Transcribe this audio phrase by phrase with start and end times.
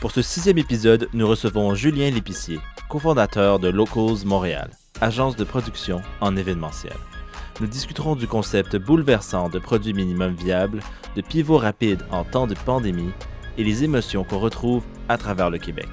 [0.00, 4.70] Pour ce sixième épisode, nous recevons Julien Lépicier, cofondateur de Locals Montréal,
[5.00, 6.94] agence de production en événementiel.
[7.60, 10.82] Nous discuterons du concept bouleversant de produits minimum viables,
[11.16, 13.10] de pivot rapide en temps de pandémie
[13.56, 15.88] et les émotions qu'on retrouve à travers le Québec.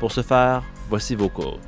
[0.00, 1.60] Pour ce faire, voici vos côtes.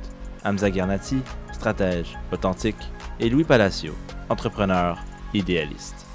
[0.45, 1.17] Hamza Garnati,
[1.53, 3.95] stratège, authentique, et Louis Palacio,
[4.29, 4.99] entrepreneur,
[5.33, 6.05] idéaliste.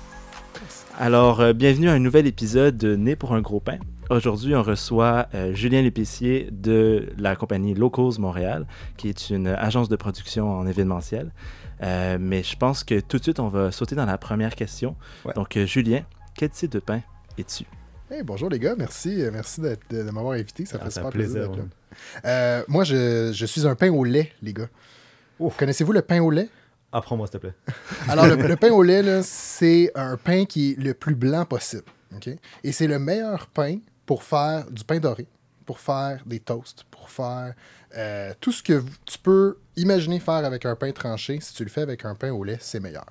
[0.96, 3.78] Alors, euh, bienvenue à un nouvel épisode de Né pour un gros pain.
[4.10, 8.66] Aujourd'hui, on reçoit euh, Julien Lépicier de la compagnie Locals Montréal,
[8.96, 11.30] qui est une agence de production en événementiel.
[11.82, 14.96] Euh, mais je pense que tout de suite, on va sauter dans la première question.
[15.26, 15.34] Ouais.
[15.34, 16.02] Donc, euh, Julien,
[16.34, 17.02] quel type de pain
[17.36, 17.64] es-tu?
[18.10, 21.10] Hey, bonjour les gars, merci, merci d'être- de, de m'avoir invité, ça Ah, fait super
[21.10, 21.50] plaisir.
[21.50, 21.58] plaisir, d'être
[22.24, 22.30] là.
[22.30, 24.68] Euh, moi, je, je suis un pain au lait, les gars.
[25.58, 26.48] Connaissez-vous le pain au lait?
[26.92, 27.54] Apprends-moi, s'il te plaît.
[28.08, 31.44] Alors, le, le pain au lait, là, c'est un pain qui est le plus blanc
[31.44, 31.82] possible.
[32.16, 32.30] ok?
[32.64, 33.76] Et c'est le meilleur pain
[34.08, 35.26] pour faire du pain doré,
[35.66, 37.52] pour faire des toasts, pour faire
[37.94, 41.40] euh, tout ce que tu peux imaginer faire avec un pain tranché.
[41.42, 43.04] Si tu le fais avec un pain au lait, c'est meilleur.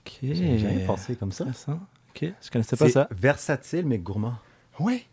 [0.00, 0.18] Ok.
[0.20, 1.44] J'ai jamais pensé comme ça.
[1.44, 1.80] Intéressant.
[2.10, 3.08] Ok, je connaissais pas ça.
[3.10, 4.34] versatile, mais gourmand.
[4.80, 5.06] Oui,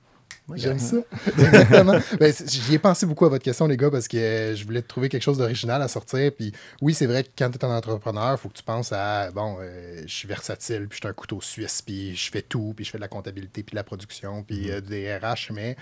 [0.55, 0.97] J'aime ça.
[1.27, 1.99] Exactement.
[2.19, 4.81] Ben, J'y ai pensé beaucoup à votre question, les gars, parce que euh, je voulais
[4.81, 6.31] trouver quelque chose d'original à sortir.
[6.31, 8.91] Puis oui, c'est vrai que quand tu es un entrepreneur, il faut que tu penses
[8.93, 12.41] à bon, euh, je suis versatile, puis je suis un couteau suisse, puis je fais
[12.41, 15.51] tout, puis je fais de la comptabilité, puis de la production, puis euh, des RH.
[15.53, 15.75] Mais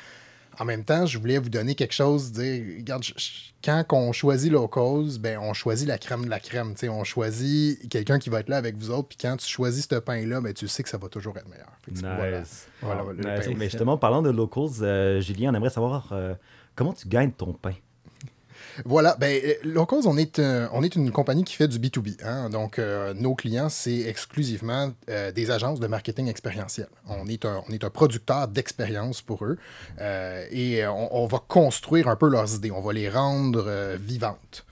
[0.60, 3.32] en même temps, je voulais vous donner quelque chose, dire, regarde, je- je-
[3.64, 6.74] quand on choisit low cause, ben, on choisit la crème de la crème.
[6.74, 9.48] tu sais, On choisit quelqu'un qui va être là avec vous autres, puis quand tu
[9.48, 11.72] choisis ce pain-là, ben, tu sais que ça va toujours être meilleur.
[11.92, 12.40] Voilà.
[12.42, 12.68] Nice.
[12.82, 13.46] Voilà, Wow, le nice.
[13.46, 13.54] pain.
[13.58, 16.34] Mais justement, parlant de locals, euh, Julien, on aimerait savoir euh,
[16.76, 17.74] comment tu gagnes ton pain?
[18.84, 22.18] Voilà, ben, euh, Locals, on est, un- on est une compagnie qui fait du B2B.
[22.24, 22.50] hein.
[22.50, 26.88] Donc, euh, nos clients, c'est exclusivement euh, des agences de marketing expérientiel.
[27.08, 29.58] On est un, on est un producteur d'expérience pour eux
[30.02, 32.72] euh, et euh, on, va construire un peu leurs idées.
[32.72, 34.66] On va les rendre euh, vivantes.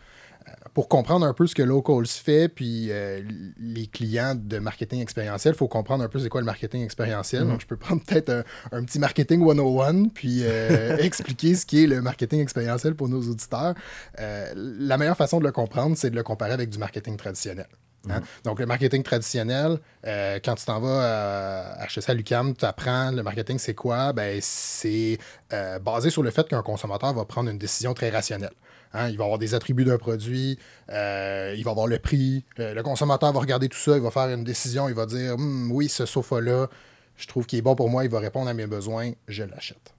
[0.73, 3.21] Pour comprendre un peu ce que Locals fait, puis euh,
[3.59, 7.45] les clients de marketing expérientiel, il faut comprendre un peu c'est quoi le marketing expérientiel.
[7.47, 11.83] Donc, je peux prendre peut-être un, un petit marketing 101, puis euh, expliquer ce qui
[11.83, 13.75] est le marketing expérientiel pour nos auditeurs.
[14.19, 17.67] Euh, la meilleure façon de le comprendre, c'est de le comparer avec du marketing traditionnel.
[18.09, 18.21] hein.
[18.43, 23.23] Donc, le marketing traditionnel, euh, quand tu t'en vas à, HEC à tu apprends le
[23.23, 24.11] marketing, c'est quoi?
[24.13, 25.17] Ben, c'est
[25.53, 28.53] euh, basé sur le fait qu'un consommateur va prendre une décision très rationnelle.
[28.93, 30.59] Hein, il va avoir des attributs d'un produit,
[30.89, 32.45] euh, il va avoir le prix.
[32.59, 35.33] euh, le consommateur va regarder tout ça, il va faire une décision, il va dire
[35.33, 36.67] Hum, oui, ce sofa-là,
[37.17, 39.93] je trouve qu'il est bon pour moi, il va répondre à mes besoins, je l'achète.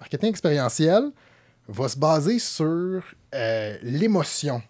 [0.00, 1.04] Marketing expérientiel
[1.68, 3.02] va se baser sur
[3.34, 4.62] euh, l'émotion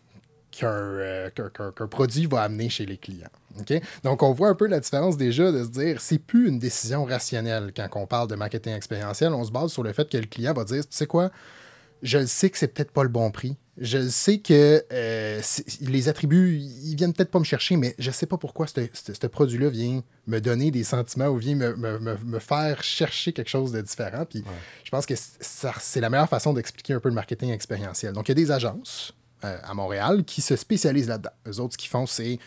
[0.51, 3.31] qu'un euh, qu'un- produit va amener chez les clients.
[4.03, 7.05] Donc, on voit un peu la différence déjà de se dire, c'est plus une décision
[7.05, 9.33] rationnelle quand on parle de marketing expérientiel.
[9.33, 11.31] On se base sur le fait que le client va dire, tu sais quoi,
[12.03, 13.57] je le sais que c'est peut-être pas le bon prix.
[13.79, 15.41] Je le sais que euh,
[15.81, 19.71] les attributs, ils viennent peut-être pas me chercher, mais je sais pas pourquoi ce- produit-là
[19.71, 23.73] vient me donner des sentiments ou vient me, me- me- me faire chercher quelque chose
[23.73, 24.27] de différent.
[24.27, 24.45] Puis
[24.85, 28.13] je pense que c'est la meilleure façon d'expliquer un peu le marketing expérientiel.
[28.13, 31.31] Donc, il y a des agences euh, à Montréal qui se spécialisent là-dedans.
[31.49, 32.39] Eux autres, ce qu'ils font, c'est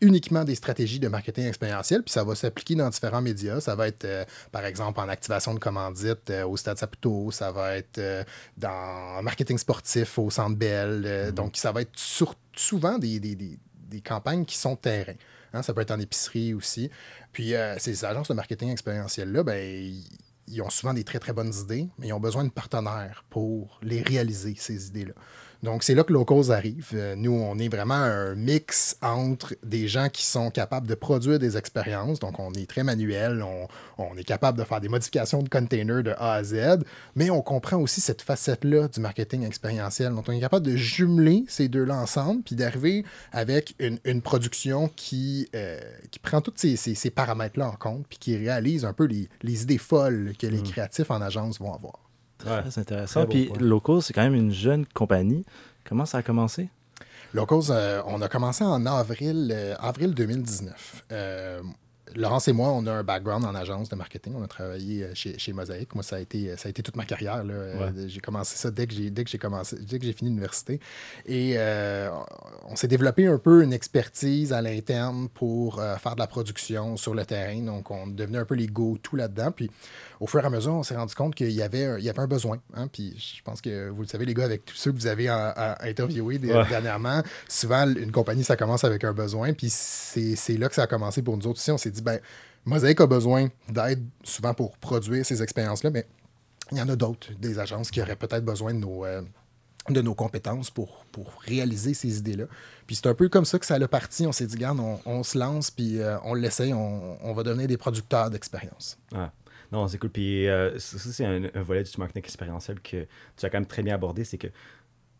[0.00, 3.60] uniquement des stratégies de marketing expérientiel, puis ça va s'appliquer dans différents médias.
[3.60, 7.52] Ça va être, euh, par exemple, en activation de commandite euh, au Stade Saputo, ça
[7.52, 8.24] va être euh,
[8.56, 11.02] dans marketing sportif au Centre Bell.
[11.06, 15.14] euh, Donc, ça va être sur- souvent des, des- des- des campagnes qui sont terrain.
[15.52, 16.90] Hein, ça peut être en épicerie aussi.
[17.32, 19.94] Puis, ces agences de marketing expérientiel-là, ben,
[20.48, 23.78] ils ont souvent des très, très bonnes idées, mais ils ont besoin de partenaires pour
[23.82, 25.14] les réaliser, ces idées-là.
[25.64, 26.90] Donc, c'est là que Locals arrive.
[26.92, 31.38] Euh, nous, on est vraiment un mix entre des gens qui sont capables de produire
[31.38, 32.20] des expériences.
[32.20, 33.42] Donc, on est très manuel.
[33.42, 33.66] On,
[33.96, 36.84] on est capable de faire des modifications de containers de A à Z.
[37.16, 40.14] Mais on comprend aussi cette facette-là du marketing expérientiel.
[40.14, 44.90] Donc, on est capable de jumeler ces deux-là ensemble puis d'arriver avec une, une production
[44.94, 45.80] qui, euh,
[46.10, 49.30] qui prend tous ces, ces- ces paramètres-là en compte puis qui réalise un peu les,
[49.42, 52.03] les idées folles que les créatifs en agence vont avoir.
[52.46, 52.62] Ouais.
[52.62, 53.26] Très intéressant.
[53.26, 53.50] Très Puis.
[53.58, 55.44] Locals, c'est quand même une jeune compagnie.
[55.84, 56.68] Comment ça a commencé?
[57.34, 61.04] Locals, euh, on a commencé en avril, euh, avril 2019.
[61.10, 61.60] Euh,
[62.14, 64.34] Laurence et moi, on a un background en agence de marketing.
[64.36, 65.92] On a travaillé chez, chez Mosaic.
[65.96, 67.42] Moi, ça a été, ça a été toute ma carrière.
[68.06, 70.78] J'ai commencé ça dès que j'ai, dès que j'ai commencé, dès que j'ai fini l'université.
[71.26, 71.56] Et
[72.68, 77.14] on s'est développé un peu une expertise à l'interne pour faire de la production sur
[77.14, 77.60] le terrain.
[77.62, 79.50] Donc, on devenait un peu les go-to là-dedans.
[79.50, 79.68] Puis,
[80.20, 82.20] au fur et à mesure, on s'est rendu compte qu'il y avait, il y avait
[82.20, 82.58] un besoin.
[82.74, 82.88] Hein.
[82.88, 85.28] Puis, je pense que vous le savez, les gars, avec tous ceux que vous avez
[85.28, 89.52] interviewés dernièrement, souvent, une compagnie, ça commence avec un besoin.
[89.52, 91.70] Puis, c'est là que ça a commencé pour nous autres aussi.
[91.70, 92.20] On s'est dit, ben,
[92.64, 96.06] Mosaic a besoin d'aide souvent pour produire ces expériences-là, mais
[96.72, 99.22] il y en a d'autres, des agences qui auraient peut-être besoin de nos, euh,
[99.90, 102.44] de nos compétences pour, pour réaliser ces idées-là.
[102.86, 104.26] Puis c'est un peu comme ça que ça a parti.
[104.26, 107.68] On s'est dit, regarde, on, se lance, puis euh, on l'essaye, on, on, va devenir
[107.68, 108.98] des producteurs d'expérience.
[109.14, 109.30] Ah.
[109.72, 110.10] Non, c'est cool.
[110.10, 113.06] Puis euh, ça, c'est un, volet du marketing expérientiel que
[113.36, 114.24] tu as quand même très bien abordé.
[114.24, 114.48] C'est que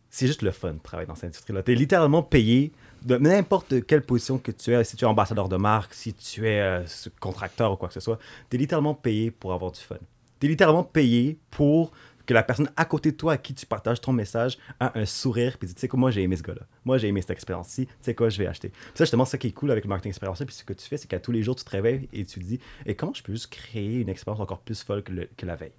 [0.09, 1.63] c'est juste le fun de travailler dans cette industrie-là.
[1.63, 2.71] Tu es littéralement payé
[3.03, 6.47] de n'importe quelle position que tu es, si tu es ambassadeur de marque, si tu
[6.47, 6.83] es euh,
[7.19, 8.17] contracteur ou quoi que ce soit,
[8.49, 9.97] tu es littéralement payé pour avoir du fun.
[10.39, 11.91] Tu es littéralement payé pour
[12.25, 15.05] que la personne à côté de toi à qui tu partages ton message a un
[15.05, 16.61] sourire puis dit tu sais quoi moi j'ai aimé ce gars-là.
[16.83, 17.85] Moi j'ai aimé cette expérience-ci.
[17.87, 18.69] Tu sais quoi je vais acheter.
[18.69, 20.87] Puis ça justement ça qui est cool avec le marketing expérientiel puis ce que tu
[20.87, 23.13] fais c'est qu'à tous les jours tu te réveilles et tu te dis et comment
[23.13, 25.73] je peux juste créer une expérience encore plus folle que la veille?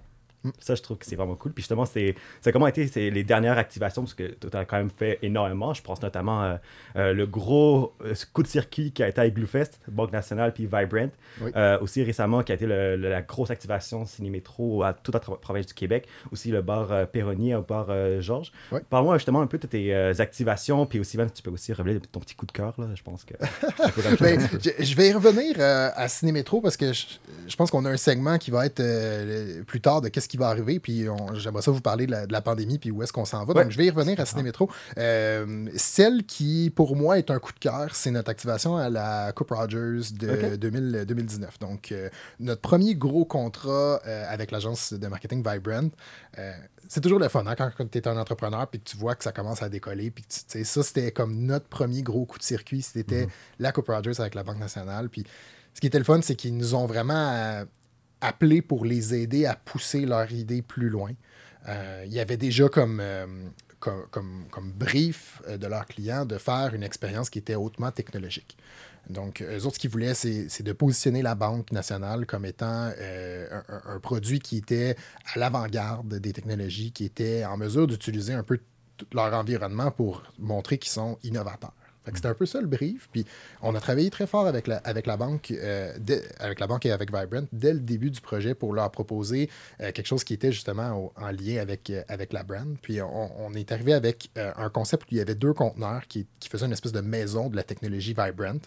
[0.58, 1.52] Ça, je trouve que c'est vraiment cool.
[1.52, 2.14] Puis justement, c'est,
[2.52, 5.74] comment été les dernières activations, parce que tu as quand même fait énormément.
[5.74, 6.56] Je pense notamment euh,
[6.96, 10.66] euh, le gros euh, coup de circuit qui a été avec Bluefest, Banque Nationale, puis
[10.66, 11.10] Vibrant.
[11.80, 16.08] aussi récemment, qui a été la grosse activation Cinémétro à tout à travers du Québec.
[16.32, 17.88] Aussi le bar Perroni au bar
[18.20, 18.52] Georges.
[18.90, 22.20] Parle-moi justement un peu de tes activations, puis aussi, même, tu peux aussi révéler ton
[22.20, 22.74] petit coup de cœur.
[22.78, 23.34] Là, je pense que.
[24.20, 24.40] Ben,
[24.80, 27.06] je, vais y revenir à Cinémétro parce que je,
[27.46, 28.82] je pense qu'on a un segment qui va être
[29.64, 30.80] plus tard de qu'est-ce qui va arriver.
[30.80, 33.54] Puis j'aimerais ça vous parler de la, pandémie, puis où est-ce qu'on s'en va.
[33.54, 34.70] Donc, je vais y revenir à Cinémétro.
[34.98, 39.32] Euh, celle qui, pour moi, est un coup de cœur, c'est notre activation à la
[39.32, 41.58] Coupe Rogers de 2019.
[41.58, 42.08] Donc, euh,
[42.40, 45.90] notre premier gros contrat euh, avec l'agence de marketing Vibrant.
[46.88, 49.24] c'est toujours le fun hein, quand, tu es un entrepreneur puis que tu vois que
[49.24, 50.10] ça commence à décoller.
[50.10, 52.82] Puis ça, c'était comme notre premier gros coup de circuit.
[52.82, 53.30] C'était mhm.
[53.58, 55.08] la Coupe Rogers avec la Banque nationale.
[55.08, 55.24] Puis
[55.74, 57.64] ce qui était le fun, c'est qu'ils nous ont vraiment
[58.20, 61.12] appelés pour les aider à pousser leur idée plus loin.
[61.68, 63.26] Euh, il y avait déjà comme, euh,
[63.80, 68.56] comme, comme, brief euh, de leurs clients de faire une expérience qui était hautement technologique.
[69.10, 74.00] Donc, eux autres, ce qu'ils voulaient, c'est de positionner la Banque nationale comme étant un,
[74.00, 74.96] produit qui était
[75.32, 78.58] à l'avant-garde des technologies, qui était en mesure d'utiliser un peu
[79.12, 81.72] leur environnement pour montrer qu'ils sont innovateurs.
[82.14, 83.08] C'était un peu ça le brief.
[83.12, 83.24] Puis
[83.62, 85.92] on a travaillé très fort avec la, avec la banque, euh,
[86.38, 89.50] avec la banque et avec Vibrant dès le début du projet pour leur proposer
[89.80, 92.76] euh, quelque chose qui était justement en lien avec, euh, avec la brand.
[92.80, 96.48] Puis on, est arrivé avec un concept où il y avait deux conteneurs qui, qui,
[96.48, 98.60] faisaient une espèce de maison de la technologie Vibrant.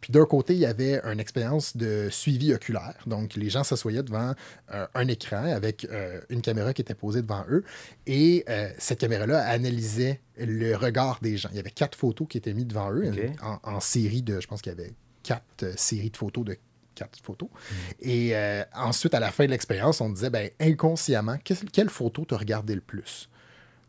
[0.00, 2.94] Puis d'un côté, il y avait une expérience de suivi oculaire.
[3.06, 4.34] Donc les gens s'assoyaient devant
[4.68, 5.86] un écran avec
[6.30, 7.64] une caméra qui était posée devant eux.
[8.06, 8.44] Et
[8.78, 11.48] cette caméra-là analysait le regard des gens.
[11.52, 13.12] Il y avait quatre photos qui étaient mises devant eux
[13.42, 16.56] en, série de, je pense qu'il y avait quatre euh, séries de photos de
[16.94, 17.48] quatre photos.
[17.50, 17.74] Mm.
[18.00, 21.36] Et euh, ensuite, à la fin de l'expérience, on disait, ben, inconsciemment,
[21.72, 23.28] quelle photo te regardé le plus?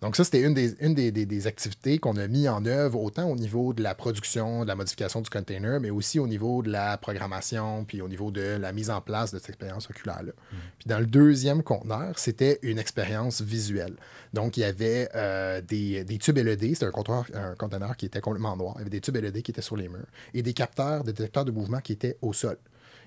[0.01, 3.36] Donc ça, c'était une, des, une des, activités qu'on a mis en œuvre autant au
[3.36, 6.98] niveau de la production, de la modification du container, mais aussi au niveau de la
[6.98, 10.31] programmation, puis au niveau de la mise en place de cette expérience oculaire-là.
[10.31, 10.56] Mm.
[10.80, 13.96] Puis dans le deuxième conteneur, c'était une expérience visuelle.
[14.33, 18.21] Donc il y avait euh, des, tubes LED, c'était un, conteneur, un conteneur qui était
[18.21, 20.54] complètement noir, il y avait des tubes LED qui étaient sur les murs, et des
[20.54, 22.57] capteurs, des détecteurs de mouvement qui étaient au sol.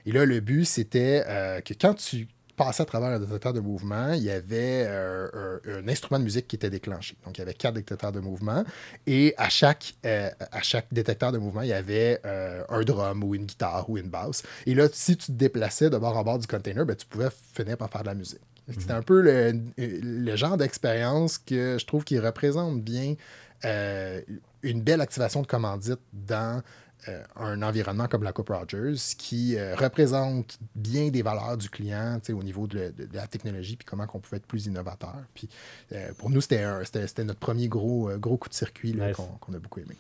[0.04, 3.60] Et là, le but, c'était euh, que quand tu passait à travers un détecteur de
[3.60, 7.16] mouvement, il y avait euh, un, instrument de musique qui était déclenché.
[7.24, 8.64] Donc, il y avait quatre détecteurs de mouvement.
[9.06, 13.24] Et à chaque, euh, à chaque détecteur de mouvement, il y avait euh, un drum
[13.24, 14.42] ou une guitare ou une basse.
[14.66, 17.28] Et là, si tu te déplaçais de bord en bord du container, ben, tu pouvais
[17.54, 18.40] finir par faire de la musique.
[18.68, 18.98] C'était mhm.
[18.98, 23.14] un peu le, le genre d'expérience que je trouve qui représente bien
[24.62, 26.62] une belle activation de commandite dans
[27.08, 32.20] euh, un environnement comme la Coupe Rogers qui euh, représente bien des valeurs du client
[32.30, 35.16] au niveau de, la technologie puis comment on pouvait être plus innovateur.
[35.34, 35.48] Puis
[35.92, 39.96] euh, pour nous, c'était notre premier gros, gros coup de circuit qu'on a beaucoup aimé.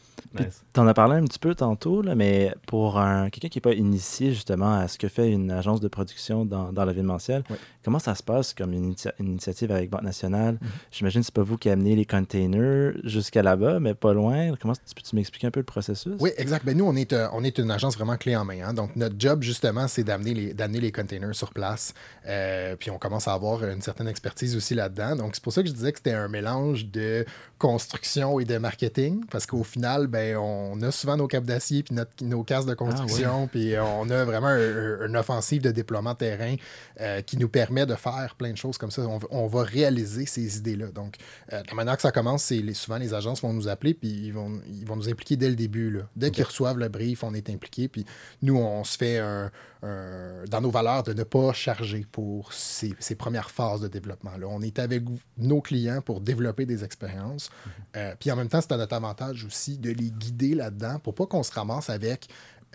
[0.72, 2.94] Tu en as parlé un petit peu tantôt, là, mais pour
[3.32, 6.72] quelqu'un qui n'est pas initié justement à ce que fait une agence de production dans,
[6.72, 7.42] dans l'événementiel,
[7.84, 10.54] comment ça se passe comme une, initiative avec Banque Nationale?
[10.54, 10.68] Mm-hmm.
[10.92, 14.54] J'imagine que ce pas vous qui amenez les containers jusqu'à là-bas, mais pas loin.
[14.60, 16.14] Comment tu peux-tu m'expliquer un peu le processus?
[16.20, 16.64] Oui, exact.
[16.64, 18.60] Ben, nous, on est, euh, on est une agence vraiment clé en main.
[18.68, 18.74] hein.
[18.74, 21.94] Donc, notre job, justement, c'est d'amener les, d'amener les containers sur place.
[22.26, 25.16] Euh, puis, on commence à avoir une certaine expertise aussi là-dedans.
[25.16, 27.24] Donc, c'est pour ça que je disais que c'était un mélange de
[27.58, 29.24] construction et de marketing.
[29.30, 32.74] Parce qu'au final, ben, on a souvent nos capes d'acier puis notre- nos cases de
[32.74, 33.46] construction.
[33.46, 36.56] Puis, on a vraiment un- un- une offensive de déploiement terrain
[37.00, 39.02] euh, qui nous permet de faire plein de choses comme ça.
[39.02, 40.86] On, va- on va réaliser ces idées-là.
[40.94, 41.16] Donc,
[41.50, 44.32] la manière que ça commence, c'est les- souvent les agences vont nous appeler puis ils
[44.32, 45.90] vont, ils vont nous impliquer dès le début.
[45.90, 46.00] là.
[46.16, 47.88] Dès qu'ils reçoivent le brief, on est impliqué.
[47.88, 48.04] Puis
[48.42, 49.50] nous, on se fait un,
[49.82, 54.36] un- dans nos valeurs de ne pas charger pour ces, ces premières phases de développement.
[54.38, 54.46] Là.
[54.48, 55.04] On est avec
[55.38, 57.50] nos clients pour développer des expériences.
[57.96, 61.14] Euh, puis en même temps, c'est à notre avantage aussi de les guider là-dedans pour
[61.14, 62.28] pas qu'on se ramasse avec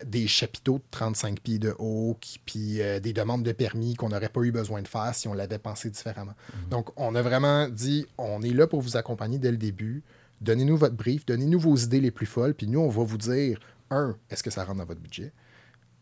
[0.05, 4.09] des chapiteaux de 35 pieds de haut, qui- puis euh, des demandes de permis qu'on
[4.09, 6.35] n'aurait pas eu besoin de faire si on l'avait pensé différemment.
[6.69, 10.03] Donc, on a vraiment dit, on est là pour vous accompagner dès le début.
[10.39, 13.59] Donnez-nous votre brief, donnez-nous vos idées les plus folles, puis nous, on va vous dire,
[13.89, 15.33] un, est-ce que ça rentre dans votre budget?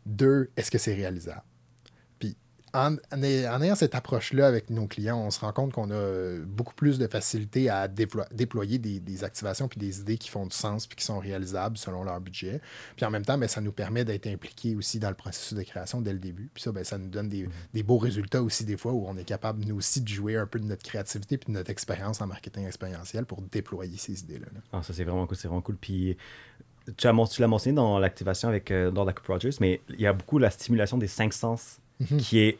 [0.06, 1.44] Deux, est-ce que c'est réalisable?
[2.20, 2.38] Puis,
[2.74, 5.90] en, en ay- en ayant cette approche-là avec nos clients, on se rend compte qu'on
[5.90, 10.18] a euh, beaucoup plus de facilité à déplo- déployer des, des activations puis des idées
[10.18, 12.62] qui font du sens puis qui sont réalisables selon leur budget.
[12.98, 15.64] Puis en même temps, ben, ça nous permet d'être impliqués aussi dans le processus de
[15.64, 16.52] création dès le début.
[16.54, 19.16] Puis ça, ben, ça nous donne des, des beaux résultats aussi des fois où on
[19.18, 22.22] est capable, nous aussi, de jouer un peu de notre créativité puis de notre expérience
[22.22, 24.48] en marketing expérientiel pour déployer ces idées-là.
[24.54, 24.60] là.
[24.74, 25.38] Ah, ça, c'est vraiment cool.
[25.38, 25.78] C'est vraiment cool.
[25.78, 26.18] Puis,
[26.98, 30.08] tu, as, mon- tu l'as mentionné dans l'activation avec euh, Nordic Rogers, mais il y
[30.08, 31.80] a beaucoup la stimulation des cinq sens
[32.20, 32.58] qui, est,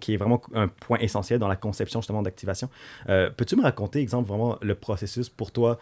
[0.00, 2.68] qui est vraiment un point essentiel dans la conception justement d'activation.
[3.08, 5.78] Euh, Peux-tu me raconter, exemple, vraiment le processus pour toi?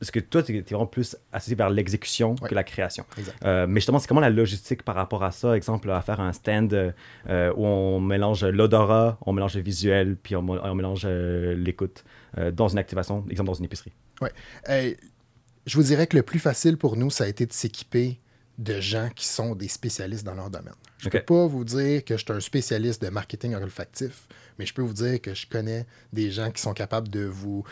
[0.00, 2.48] Parce que toi, tu es vraiment plus associé vers l'exécution Ouais.
[2.50, 3.06] que la création.
[3.44, 5.56] Euh, mais justement, c'est comment la logistique par rapport à ça?
[5.56, 10.36] Exemple, à faire un stand euh, où on mélange l'odorat, on mélange le visuel, puis
[10.36, 12.04] on, on mélange euh, l'écoute
[12.52, 13.92] dans une activation, exemple dans une épicerie.
[14.68, 14.92] Euh,
[15.66, 18.20] je vous dirais que le plus facile pour nous, ça a été de s'équiper
[18.56, 20.74] de gens qui sont des spécialistes dans leur domaine.
[20.98, 24.28] Je ne peux pas vous dire que je suis un spécialiste de marketing olfactif,
[24.58, 27.64] mais je peux vous dire que je connais des gens qui sont capables de vous,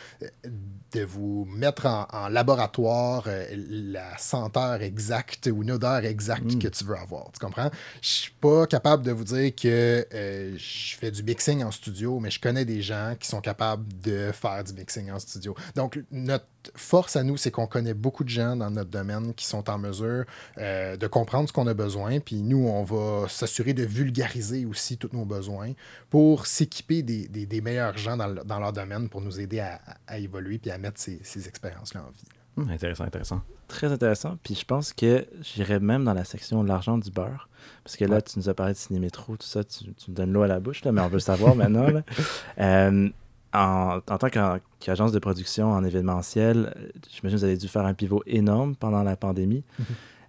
[0.92, 6.58] de vous mettre en, en laboratoire euh, la senteur exacte ou une odeur exacte Mm.
[6.58, 7.30] que tu veux avoir.
[7.30, 7.70] Tu comprends?
[8.02, 12.18] Je suis pas capable de vous dire que euh, je fais du mixing en studio,
[12.18, 15.54] mais je connais des gens qui sont capables de faire du mixing en studio.
[15.76, 19.46] Donc, notre force à nous, c'est qu'on connaît beaucoup de gens dans notre domaine qui
[19.46, 20.24] sont en mesure
[20.58, 22.20] euh, de comprendre ce qu'on a besoin.
[22.20, 25.72] Puis nous, on va s'assurer de vulgariser aussi tous nos besoins
[26.10, 29.60] pour s'équiper des, des- des meilleurs gens dans, le- dans leur domaine pour nous aider
[29.60, 32.28] à, à évoluer puis à mettre ces, ces expériences-là en vie.
[32.58, 33.40] Hum, intéressant, intéressant.
[33.66, 34.36] Très intéressant.
[34.42, 37.48] Puis je pense que j'irais même dans la section l'argent du beurre.
[37.84, 38.22] Parce que là, Ouais.
[38.22, 40.60] tu nous as parlé de Cinémétro, tout ça, tu, tu me donnes l'eau à la
[40.60, 41.88] bouche, là, mais on veut le savoir maintenant.
[41.88, 42.02] là.
[42.58, 43.08] Euh,
[43.54, 46.74] en, en tant qu'agence de production en événementiel,
[47.10, 49.64] j'imagine que vous avez dû faire un pivot énorme pendant la pandémie.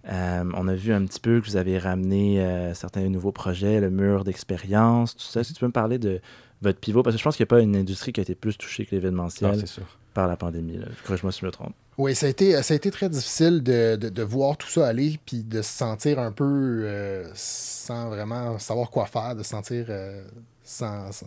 [0.06, 3.80] Euh, on a vu un petit peu que vous avez ramené euh, certains nouveaux projets,
[3.80, 5.40] le mur d'expérience, tout ça.
[5.40, 6.20] Est-ce que tu peux me parler de
[6.60, 7.02] votre pivot?
[7.02, 8.84] Parce que je pense qu'il n'y a pas une industrie qui a été plus touchée
[8.84, 9.84] que l'événementiel c'est sûr.
[10.12, 10.76] par la pandémie.
[10.76, 10.86] là.
[11.06, 11.72] Corrige-moi si je me trompe.
[11.96, 14.86] Oui, ça a été, ça a été très difficile de, de- de voir tout ça
[14.88, 19.50] aller, puis de se sentir un peu euh, sans vraiment savoir quoi faire, de se
[19.50, 20.22] sentir euh,
[20.64, 21.26] sans, sans,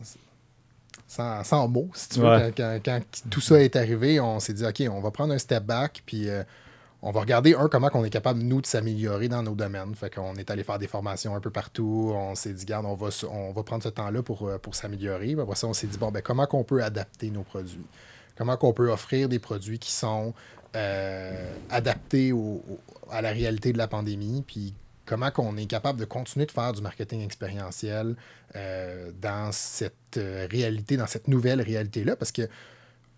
[1.08, 2.28] sans- sans mots, si tu veux.
[2.28, 2.54] Ouais.
[2.56, 5.38] Quand, quand- quand tout ça est arrivé, on s'est dit, OK, on va prendre un
[5.38, 6.44] step back, puis euh,
[7.02, 9.94] on va regarder, un, comment on est capable, nous, de s'améliorer dans nos domaines.
[9.96, 12.12] Fait qu'on est allé faire des formations un peu partout.
[12.16, 15.36] On s'est dit, garde, on va, on va prendre ce temps-là pour, euh, pour s'améliorer.
[15.40, 17.86] Après ça, on s'est dit, bon, ben, comment qu'on peut adapter nos produits?
[18.36, 20.34] Comment qu'on peut offrir des produits qui sont
[20.76, 22.80] euh, adaptés au- au-
[23.12, 24.44] à la réalité de la pandémie?
[24.46, 24.74] Puis
[25.08, 28.16] comment qu'on est capable de continuer de faire du marketing expérientiel
[28.56, 32.16] euh, dans cette euh, réalité, dans cette nouvelle réalité-là?
[32.16, 32.48] Parce que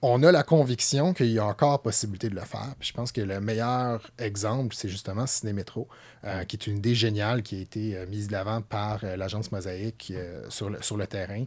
[0.01, 2.73] on a la conviction qu'il y a encore possibilité de le faire.
[2.79, 5.89] Puis je pense que le meilleur exemple, c'est justement Cinémétro,
[6.23, 9.51] euh, qui est une idée géniale qui a été euh, mise de l'avant par l'agence
[9.51, 10.13] Mosaïque
[10.47, 11.43] sur, le, sur le terrain.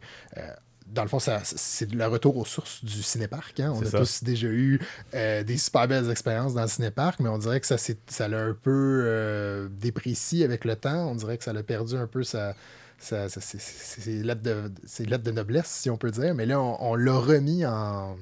[0.86, 3.60] Dans le fond, ça- c'est le retour aux sources du cinéparc.
[3.60, 3.72] hein.
[3.74, 3.98] On C'est a ça.
[4.00, 4.80] tous déjà eu
[5.14, 8.40] euh, des super belles expériences dans le cinéparc, mais on dirait que ça, ça l'a
[8.40, 11.10] un peu euh, déprécié avec le temps.
[11.10, 12.54] On dirait que ça l'a perdu un peu sa,
[12.98, 16.34] ses lettres de, noblesse, si on peut dire.
[16.34, 18.16] Mais là, on, on l'a remis en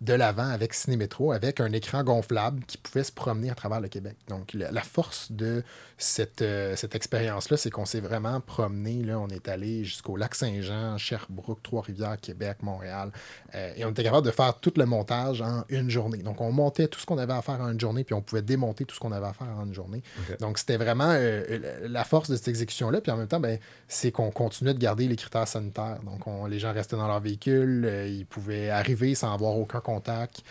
[0.00, 3.86] de l'avant avec Cinémétro, avec un écran gonflable qui pouvait se promener à travers le
[3.86, 4.16] Québec.
[4.26, 5.62] Donc, la, la force de
[6.02, 9.02] cette, euh, cette expérience-là, c'est qu'on s'est vraiment promené.
[9.04, 13.12] Là, on est allé jusqu'au lac Saint-Jean, Sherbrooke, Trois-Rivières, Québec, Montréal.
[13.54, 16.18] Euh, et on était capable de faire tout le montage en une journée.
[16.18, 18.42] Donc, on montait tout ce qu'on avait à faire en une journée, puis on pouvait
[18.42, 20.02] démonter tout ce qu'on avait à faire en une journée.
[20.40, 23.00] Donc, c'était vraiment euh, la force de cette exécution-là.
[23.00, 26.00] Puis en même temps, ben, c'est qu'on continuait de garder les critères sanitaires.
[26.04, 30.42] Donc, on- les gens restaient dans leur véhicule, ils pouvaient arriver sans avoir aucun contact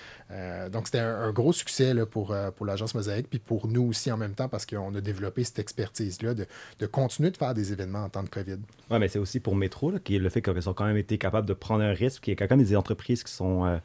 [0.72, 4.18] donc, c'était un, gros succès là, pour, pour l'agence Mosaïque, puis pour nous aussi en
[4.18, 6.46] même temps, parce qu'on a développé cette expertise-là de,
[6.80, 8.58] de, continuer de faire des événements en temps de COVID.
[8.90, 10.98] Oui, mais c'est aussi pour Métro, là, qui est le fait qu'ils ont quand même
[10.98, 13.80] été capables de prendre un risque, qui est quand même des entreprises qui sont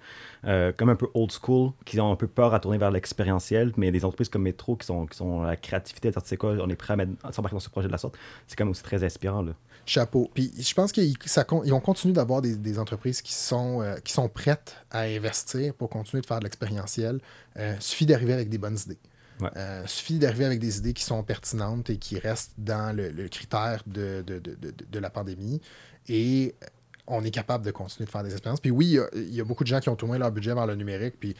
[0.44, 3.72] euh, comme un peu old school, qui ont un peu peur à tourner vers l'expérientiel,
[3.76, 6.76] mais des entreprises comme Métro qui sont, qui sont la créativité, sais quoi, on est
[6.76, 9.02] prêt à, mettre, s'embarquer dans ce projet de la sorte, c'est quand même aussi très
[9.04, 9.42] inspirant.
[9.42, 9.52] Là.
[9.84, 10.30] Chapeau.
[10.34, 11.16] Puis je pense qu'ils
[11.72, 16.20] ont continué d'avoir des, des, entreprises qui sont, qui sont prêtes à investir pour continuer
[16.20, 17.20] de faire de l'expérientiel.
[17.58, 18.98] Euh, suffit d'arriver avec des bonnes idées.
[19.56, 23.82] Euh, suffit d'arriver avec des idées qui sont pertinentes et qui restent dans le, critère
[23.86, 25.60] de, de, de, de, la pandémie.
[26.08, 26.54] Et
[27.06, 28.60] on est capable de continuer de faire des expériences.
[28.60, 30.74] Puis oui, il y, a beaucoup de gens qui ont tourné leur budget vers le
[30.74, 31.14] numérique.
[31.20, 31.36] Puis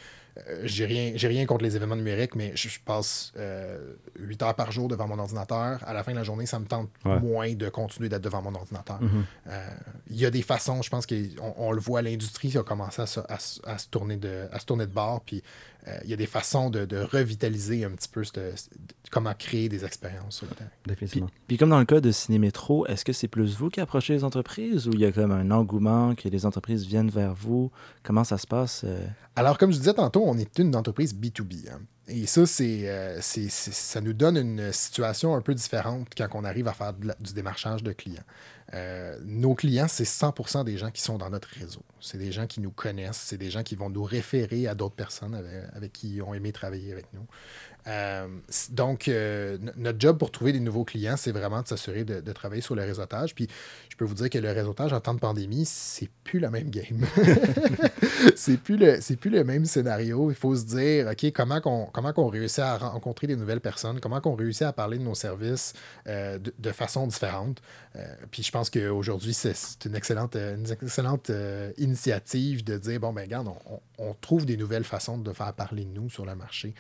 [0.49, 4.71] euh, j'ai rien, rien contre les événements numériques, mais je, passe euh, 8 heures par
[4.71, 5.83] jour devant mon ordinateur.
[5.87, 8.55] À la fin de la journée, ça me tente moins de continuer d'être devant mon
[8.55, 9.01] ordinateur.
[9.01, 9.23] Mm-hmm.
[9.49, 9.69] Euh,
[10.11, 13.07] il y a des façons, je pense qu'on on le voit, l'industrie a commencé à
[13.07, 15.23] se, à, se tourner de, à se tourner de bord.
[15.23, 15.43] Puis
[16.05, 18.23] il y a des façons de, de revitaliser un petit peu
[19.11, 21.29] comment créer des expériences sur le terrain.
[21.47, 24.25] Puis, comme dans le cas de Cinémétro, est-ce que c'est plus vous qui approchez les
[24.25, 27.71] entreprises ou il y a comme un engouement que les entreprises viennent vers vous?
[28.03, 28.85] Comment ça se passe?
[29.37, 31.71] Alors, comme je disais tantôt, on est une entreprise B2B.
[31.71, 31.81] Hein.
[32.09, 36.69] Et ça, euh, c'est, ça nous donne une situation un peu différente quand on arrive
[36.69, 38.23] à faire du démarchage de clients.
[38.75, 41.83] Euh, nos clients, c'est 100% des gens qui sont dans notre réseau.
[42.01, 44.95] C'est des gens qui nous connaissent, c'est des gens qui vont nous référer à d'autres
[44.95, 45.35] personnes
[45.73, 47.27] avec, qui ils ont aimé travailler avec nous.
[47.89, 48.27] Euh,
[48.71, 52.63] donc, euh, notre job pour trouver des nouveaux clients, c'est vraiment de s'assurer de, travailler
[52.63, 53.35] sur le réseautage.
[53.35, 53.49] Puis,
[53.89, 56.71] je peux vous dire que le réseautage en temps de pandémie, c'est plus la même
[56.71, 57.07] game.
[58.37, 60.31] c'est plus le, plus le même scénario.
[60.31, 64.21] Il faut se dire, OK, comment qu'on, comment réussit à rencontrer des nouvelles personnes, comment
[64.21, 65.73] qu'on réussit à parler de nos services
[66.09, 67.63] euh, de, façon différente?
[68.31, 69.55] puis, je pense qu'aujourd'hui, c'est,
[69.87, 71.31] une excellente, une excellente
[71.79, 75.85] initiative de dire, bon, ben, regarde, on, on, trouve des nouvelles façons de faire parler
[75.85, 76.75] de nous sur le marché.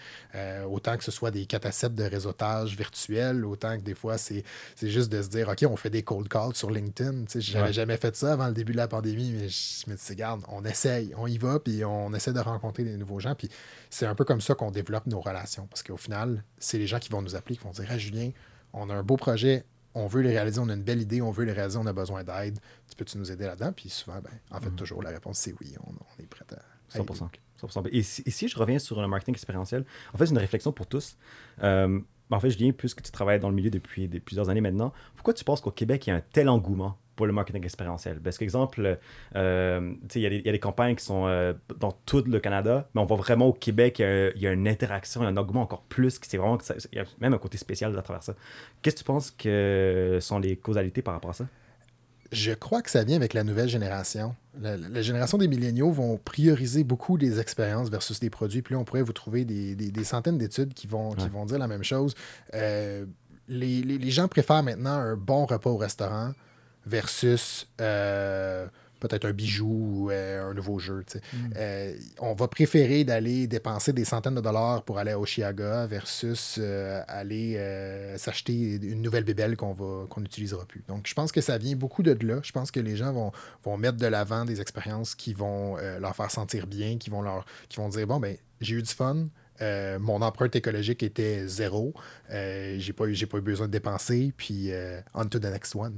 [0.68, 4.44] autant que ce soit des cassettes de réseautage virtuel, autant que des fois, c'est
[4.82, 7.24] juste de se dire, OK, on fait des cold calls sur LinkedIn.
[7.34, 10.02] Je n'avais jamais fait ça avant le début de la pandémie, mais je me dis,
[10.08, 13.34] regarde, on essaye, on y va, puis on essaie de rencontrer des nouveaux gens.
[13.34, 13.48] Puis
[13.90, 15.66] c'est un peu comme ça qu'on développe nos relations.
[15.66, 18.30] Parce qu'au final, c'est les gens qui vont nous appeler, qui vont dire, hey, Julien,
[18.72, 21.30] on a un beau projet, on veut les réaliser, on a une belle idée, on
[21.30, 22.58] veut les réaliser, on a besoin d'aide.
[22.88, 23.72] Tu peux-tu nous aider là-dedans?
[23.72, 24.74] Puis souvent, ben, en fait, mm-hmm.
[24.74, 26.58] toujours, la réponse, c'est oui, on, est prêt à.
[26.92, 27.28] 100%.
[27.92, 31.16] Et si, je reviens sur le marketing expérientiel, en fait, c'est une réflexion pour tous.
[31.62, 34.92] Euh, en fait, je viens, puisque tu travailles dans le milieu depuis plusieurs années maintenant,
[35.14, 38.20] pourquoi tu penses qu'au Québec, il y a un tel engouement pour le marketing expérientiel?
[38.20, 38.98] Parce qu'exemple,
[39.36, 43.00] euh, il y, y, a des campagnes qui sont euh, dans tout le Canada, mais
[43.00, 46.36] on voit vraiment au Québec, il y, a une interaction, un engouement encore plus, c'est
[46.36, 46.58] vraiment,
[46.92, 48.34] il y a même un côté spécial à travers ça.
[48.82, 51.46] Qu'est-ce que tu penses que sont les causalités par rapport à ça?
[52.32, 54.34] Je crois que ça vient avec la nouvelle génération.
[54.60, 58.62] La, génération des milléniaux vont prioriser beaucoup des expériences versus des produits.
[58.62, 61.68] Puis là, on pourrait vous trouver des, centaines d'études qui vont, qui vont dire la
[61.68, 62.14] même chose.
[62.54, 63.04] Euh,
[63.48, 66.32] les, les, gens préfèrent maintenant un bon repas au restaurant
[66.86, 68.66] versus euh,
[69.00, 71.04] peut-être un bijou ou euh, un nouveau jeu.
[71.14, 71.36] Mm.
[71.56, 76.58] Euh, on va préférer d'aller dépenser des centaines de dollars pour aller à Oshiaga versus
[76.58, 77.56] euh, aller
[78.16, 80.82] s'acheter une nouvelle bébelle qu'on va qu'on n'utilisera plus.
[80.88, 82.40] Donc, je pense que ça vient beaucoup de là.
[82.42, 83.32] Je pense que les gens vont,
[83.64, 87.44] vont mettre de l'avant des expériences qui vont leur faire sentir bien, qui vont, leur,
[87.68, 89.26] qui vont dire, bon, ben j'ai eu du fun,
[90.00, 91.94] mon empreinte écologique était zéro.
[92.30, 94.32] Euh, j'ai pas, eu, pas eu besoin de dépenser.
[94.36, 94.70] Puis,
[95.14, 95.94] on to the next one.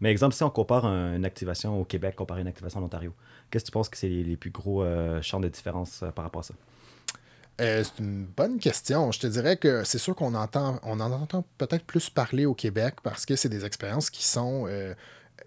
[0.00, 3.14] Mais exemple, si on compare une activation au Québec comparé à une activation en Ontario,
[3.50, 6.24] qu'est-ce que tu penses que c'est les, plus gros euh, champs de différence euh, par
[6.24, 6.54] rapport à ça?
[7.60, 9.10] Euh, c'est une bonne question.
[9.12, 12.54] Je te dirais que c'est sûr qu'on entend, on en entend peut-être plus parler au
[12.54, 14.68] Québec parce que c'est des expériences qui sont,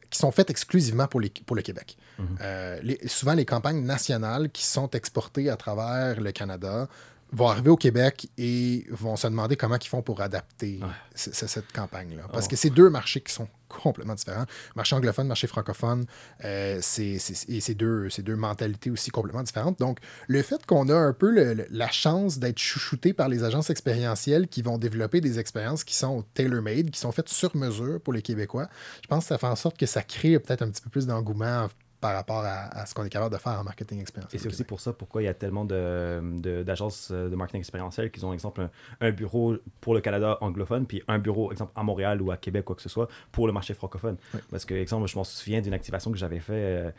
[0.09, 1.97] qui sont faites exclusivement pour, les, pour le Québec.
[2.19, 3.07] Mm-hmm.
[3.07, 6.87] souvent, les campagnes nationales qui sont exportées à travers le Canada
[7.31, 10.79] vont arriver au Québec et vont se demander comment ils font pour adapter
[11.15, 12.23] cette campagne-là.
[12.31, 12.49] Parce oh.
[12.49, 14.45] que c'est deux marchés qui sont complètement différents.
[14.75, 16.05] Marché anglophone, marché francophone,
[16.43, 19.79] euh, c'est deux, deux mentalités aussi complètement différentes.
[19.79, 21.29] Donc, le fait qu'on a un peu
[21.69, 26.23] la chance d'être chouchouté par les agences expérientielles qui vont développer des expériences qui sont
[26.33, 28.67] tailor-made, qui sont faites sur mesure pour les Québécois,
[29.03, 31.05] je pense que ça fait en sorte que ça crée peut-être un petit peu plus
[31.05, 31.67] d'engouement
[32.01, 34.39] par rapport à, ce qu'on est capable de faire en marketing expérientiel.
[34.39, 37.59] Et c'est aussi pour ça pourquoi il y a tellement d'agences de, euh, de, marketing
[37.59, 38.69] expérientiel qui ont, exemple,
[39.01, 42.63] un, bureau pour le Canada anglophone, puis un bureau, exemple, à Montréal ou à Québec,
[42.63, 44.15] quoi que ce soit, pour le marché francophone.
[44.49, 46.53] Parce que, exemple, je m'en souviens d'une activation que j'avais fait.
[46.53, 46.91] Euh,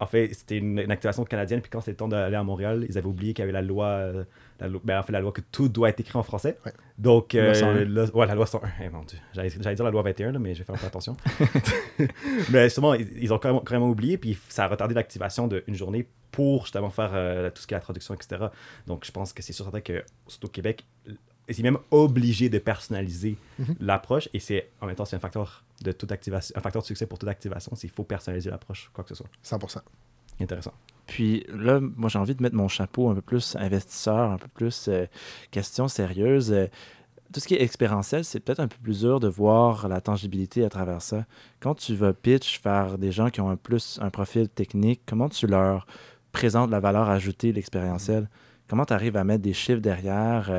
[0.00, 2.98] en fait, c'était une, activation canadienne, puis quand c'était le temps d'aller à Montréal, ils
[2.98, 4.24] avaient oublié qu'il y avait la loi, euh,
[4.60, 6.58] la loi ben, en fait, la loi que tout doit être écrit en français.
[6.96, 8.68] Donc, euh, la, ouais, la loi 101.
[8.82, 9.18] Eh, mon Dieu.
[9.32, 11.16] J'allais, dire la loi 21, mais je vais faire un peu attention.
[12.50, 16.90] mais justement, ils, ont carrément, oublié, puis ça a retardé l'activation d'une journée pour justement
[16.90, 18.46] faire euh, tout ce qui est la traduction, etc.
[18.86, 20.84] Donc, je pense que c'est sûr certain que, surtout au Québec,
[21.50, 23.76] c'est même obligé de personnaliser mhm.
[23.80, 26.86] l'approche, et c'est en même temps, c'est un facteur de toute activation, un facteur de
[26.86, 29.28] succès pour toute activation, c'est qu'il faut personnaliser l'approche, quoi que ce soit.
[29.44, 29.78] 100%.
[30.40, 30.72] Intéressant.
[31.08, 34.46] Puis là, moi, j'ai envie de mettre mon chapeau un peu plus investisseur, un peu
[34.46, 35.06] plus euh,
[35.50, 36.52] question sérieuse.
[36.52, 36.66] Euh,
[37.32, 40.64] tout ce qui est expérientiel, c'est peut-être un peu plus dur de voir la tangibilité
[40.64, 41.24] à travers ça.
[41.60, 45.30] Quand tu vas pitch vers des gens qui ont un plus un profil technique, comment
[45.30, 45.86] tu leur
[46.32, 48.28] présentes la valeur ajoutée, l'expérientiel?
[48.68, 50.50] Comment tu arrives à mettre des chiffres derrière?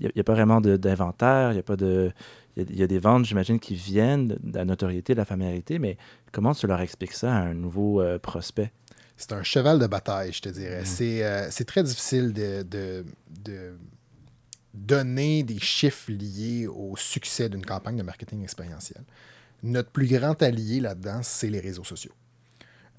[0.00, 2.12] Il euh, n'y a, pas vraiment d'inventaire, il y a pas de
[2.56, 5.96] il y, a des ventes, j'imagine, qui viennent de la notoriété, de la familiarité, mais
[6.30, 8.70] comment tu leur expliques ça à un nouveau prospect?
[9.16, 10.82] C'est un cheval de bataille, je te dirais.
[10.82, 11.02] Mm.
[11.02, 13.76] Euh, c'est très difficile de, de,
[14.72, 19.02] donner des chiffres liés au succès d'une campagne de marketing expérientiel.
[19.62, 22.12] Notre plus grand allié là-dedans, c'est les réseaux sociaux.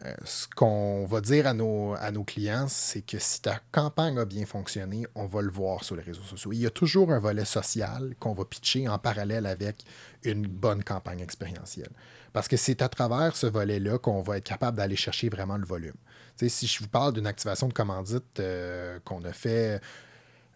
[0.04, 4.46] Euh, ce qu'on va dire à nos, clients, c'est que si ta campagne a bien
[4.46, 6.52] fonctionné, on va le voir sur les réseaux sociaux.
[6.52, 9.86] Il y a toujours un volet social qu'on va pitcher en parallèle avec
[10.24, 11.92] une bonne campagne expérientielle.
[12.34, 15.66] Parce que c'est à travers ce volet-là qu'on va être capable d'aller chercher vraiment le
[15.66, 15.96] volume.
[16.46, 19.80] si je vous parle d'une activation de commandite euh, qu'on a fait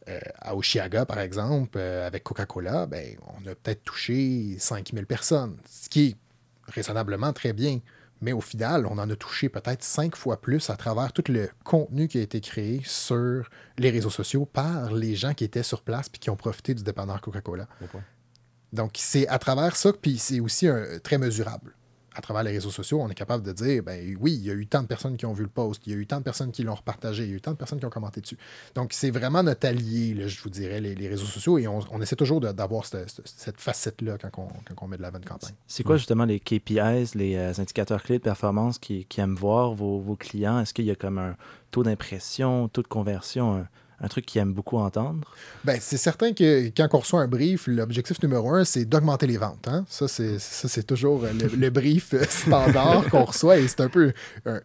[0.09, 5.87] euh, à Oshiaga, par exemple, avec Coca-Cola, ben, on a peut-être touché 5000 personnes, ce
[5.87, 6.17] qui est
[6.67, 7.79] raisonnablement très bien.
[8.21, 11.49] Mais au final, on en a touché peut-être cinq fois plus à travers tout le
[11.63, 15.81] contenu qui a été créé sur les réseaux sociaux par les gens qui étaient sur
[15.81, 17.67] place puis qui ont profité du dépanneur Coca-Cola.
[18.73, 21.75] Donc, c'est à travers ça, puis c'est aussi un, très mesurable
[22.15, 24.53] à travers les réseaux sociaux, on est capable de dire, ben oui, il y a
[24.53, 26.23] eu tant de personnes qui ont vu le post, il y a eu tant de
[26.23, 28.37] personnes qui l'ont repartagé, il y a eu tant de personnes qui ont commenté dessus.
[28.75, 32.41] Donc, c'est vraiment notre allié, je vous dirais, les, réseaux sociaux, et on, essaie toujours
[32.41, 34.47] d'avoir cette, facette-là quand,
[34.81, 35.53] on, met de la bonne campagne.
[35.67, 39.99] C'est quoi justement les KPIs, les euh, indicateurs clés de performance qui, aiment voir vos,
[39.99, 40.59] vos clients?
[40.59, 41.35] Est-ce qu'il y a comme un
[41.71, 43.65] taux d'impression, taux de conversion,
[44.07, 45.19] truc qu'ils aiment beaucoup entendre?
[45.63, 49.37] Ben, c'est certain que quand on reçoit un brief, l'objectif numéro un, c'est d'augmenter les
[49.37, 49.67] ventes.
[49.67, 49.85] Hein?
[49.89, 54.13] Ça, c'est toujours le, brief standard qu'on reçoit et c'est un peu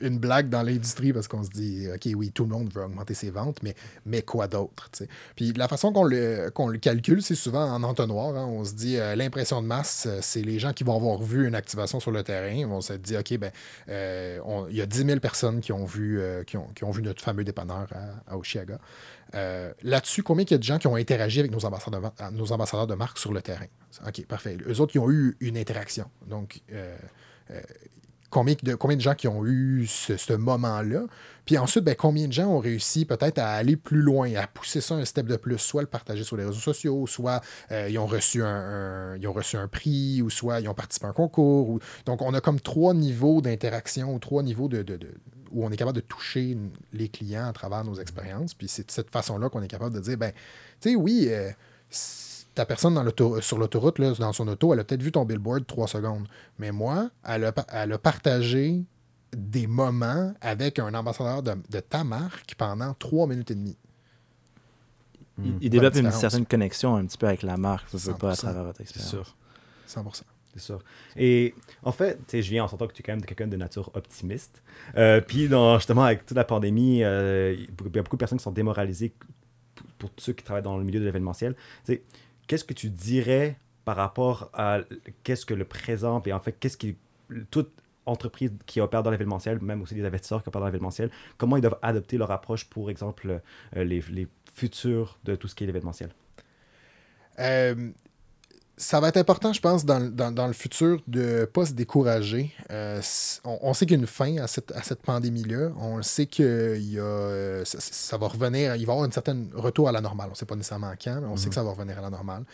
[0.01, 3.15] une blague dans l'industrie parce qu'on se dit, OK, oui, tout le monde veut augmenter
[3.15, 3.61] ses ventes,
[4.07, 4.91] mais, quoi d'autre?
[5.37, 8.37] Puis la façon qu'on le, le calcule, c'est souvent en entonnoir.
[8.37, 8.47] Hein?
[8.47, 11.47] On se dit, euh, l'impression de masse, euh, c'est les gens qui vont avoir vu
[11.47, 12.67] une activation sur le terrain.
[12.67, 13.51] Vont se dire, OK, ben,
[13.89, 17.45] euh, il y a 10 000 personnes qui ont vu, qui, ont, vu notre fameux
[17.45, 17.89] dépanneur
[18.27, 18.79] à Oshiaga.
[19.35, 22.93] Euh, là-dessus, combien il y a de gens qui ont interagi avec nos ambassadeurs, de,
[22.93, 23.67] euh, marque sur le terrain?
[24.07, 24.57] OK, parfait.
[24.67, 26.07] Eux autres, qui ont eu une interaction.
[26.27, 26.97] Donc, euh,
[28.31, 31.05] combien, de, combien de gens qui ont eu ce, moment-là?
[31.45, 34.81] Puis ensuite, ben, combien de gens ont réussi peut-être à aller plus loin, à pousser
[34.81, 38.07] ça un step de plus, soit le partager sur les réseaux sociaux, soit ils, ont
[38.07, 41.81] reçu un, ils ont reçu un prix, ou soit ils ont participé à un concours.
[42.07, 44.83] Donc, on a comme trois niveaux d'interaction ou trois niveaux de
[45.55, 46.59] où on est capable de toucher
[46.93, 48.53] les clients à travers nos expériences.
[48.55, 50.33] Puis c'est de cette façon-là qu'on est capable de dire, ben,
[50.81, 51.51] tu sais, oui, euh,
[52.55, 55.89] ta personne dans sur l'autoroute, dans son auto, elle a peut-être vu ton billboard trois
[55.89, 56.27] secondes.
[56.59, 58.83] Mais moi, elle a, partagé
[59.37, 63.77] des moments avec un ambassadeur de, ta marque pendant trois minutes et demie.
[65.61, 68.37] Il, développe une certaine connexion un petit peu avec la marque, ça ne pas à
[68.37, 69.35] travers votre expérience.
[69.89, 70.23] 100%.
[70.55, 70.81] C'est sûr.
[71.17, 73.57] Et en fait, tu sais, Julien, on s'entend que tu es quand même quelqu'un de
[73.57, 74.63] nature optimiste.
[74.97, 78.45] Euh, puis, justement, avec toute la pandémie, euh, il y a beaucoup de personnes qui
[78.45, 79.13] sont démoralisées
[79.99, 81.57] pour, ceux qui travaillent dans le milieu de l'événementiel.
[82.47, 84.81] Qu'est-ce que tu dirais par rapport à
[85.25, 86.97] qu'est-ce que le présent, et en fait, qu'est-ce qui.
[87.51, 87.73] Toute
[88.07, 91.63] entreprise qui opère dans l'événementiel, même aussi des investisseurs qui opèrent dans l'événementiel, comment ils
[91.63, 93.41] doivent adopter leur approche pour exemple
[93.77, 96.11] euh, les, les futurs de tout ce qui est l'événementiel?
[98.77, 102.53] Ça va être important, je pense, dans, le futur de ne pas se décourager.
[102.71, 103.01] Euh,
[103.45, 105.71] on, sait qu'il y a une fin à cette, à cette pandémie-là.
[105.79, 109.89] On sait que y a, ça, va revenir, il va y avoir un certain retour
[109.89, 110.27] à la normale.
[110.29, 111.55] On ne sait pas nécessairement quand, mais on sait que mhm.
[111.55, 112.45] ça va revenir à la normale.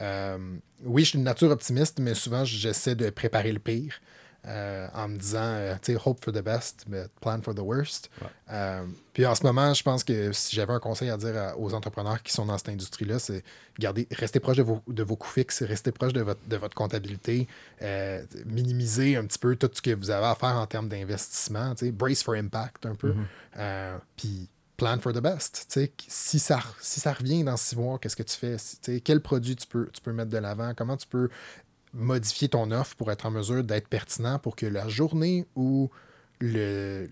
[0.00, 0.38] Euh,
[0.84, 4.00] oui, je suis une nature optimiste, mais souvent, j'essaie de préparer le pire.
[4.46, 7.60] Euh, en me disant, euh, tu sais, hope for the best, but plan for the
[7.60, 8.10] worst.
[8.52, 11.74] Euh, puis en ce moment, je pense que si j'avais un conseil à dire aux
[11.74, 13.42] entrepreneurs qui sont dans cette industrie-là, c'est
[13.76, 16.76] garder, restez proche de vos, de vos coûts fixes, restez proche de votre, de votre
[16.76, 17.48] comptabilité,
[18.44, 21.86] minimiser un petit peu tout ce que vous avez à faire en termes d'investissement, tu
[21.86, 23.14] sais, brace for impact un peu.
[23.56, 23.98] Mm-hmm.
[24.16, 25.66] puis plan for the best.
[25.68, 28.56] Tu sais, si ça, si ça revient dans six mois, qu'est-ce que tu fais?
[29.00, 30.72] Quel produit tu peux, tu peux mettre de l'avant?
[30.74, 31.28] Comment tu peux
[31.96, 35.90] modifier ton offre pour être en mesure d'être pertinent pour que la journée où
[36.40, 37.08] le,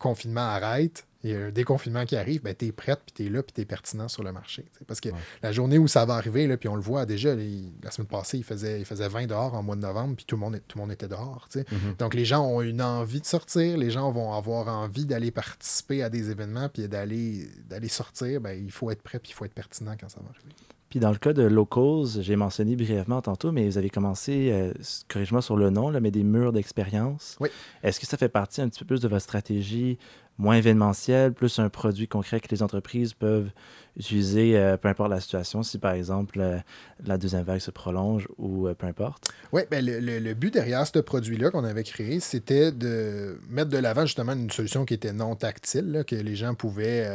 [0.00, 3.26] confinement arrête, il y a un déconfinement qui arrive, ben, tu es prête, puis tu
[3.26, 4.64] es là, puis tu es pertinent sur le marché.
[4.86, 5.10] Parce que
[5.42, 8.38] la journée où ça va arriver, là, puis on le voit déjà, la semaine passée,
[8.38, 10.78] il faisait, il faisait 20 dehors en mois de novembre, puis tout le monde, tout
[10.78, 11.46] le monde était dehors.
[11.54, 11.98] Mm-hmm.
[11.98, 16.02] Donc les gens ont une envie de sortir, les gens vont avoir envie d'aller participer
[16.02, 17.48] à des événements, puis d'aller
[17.88, 18.40] sortir.
[18.40, 20.54] Ben, il faut être prêt, puis il faut être pertinent quand ça va arriver.
[20.90, 24.72] Puis dans le cas de Locals, j'ai mentionné brièvement tantôt, mais vous avez commencé, euh,
[25.08, 27.36] corrige-moi sur le nom, là, mais des murs d'expérience.
[27.38, 27.48] Oui.
[27.84, 29.98] Est-ce que ça fait partie un petit peu plus de votre stratégie
[30.40, 33.50] moins événementiel, plus un produit concret que les entreprises peuvent
[33.96, 36.58] utiliser, euh, peu importe la situation, si par exemple euh,
[37.04, 39.28] la deuxième vague se prolonge ou peu importe?
[39.52, 43.78] Oui, ben le, le, but derrière ce produit-là qu'on avait créé, c'était de mettre de
[43.78, 47.06] l'avant justement une solution qui était non tactile, que les gens pouvaient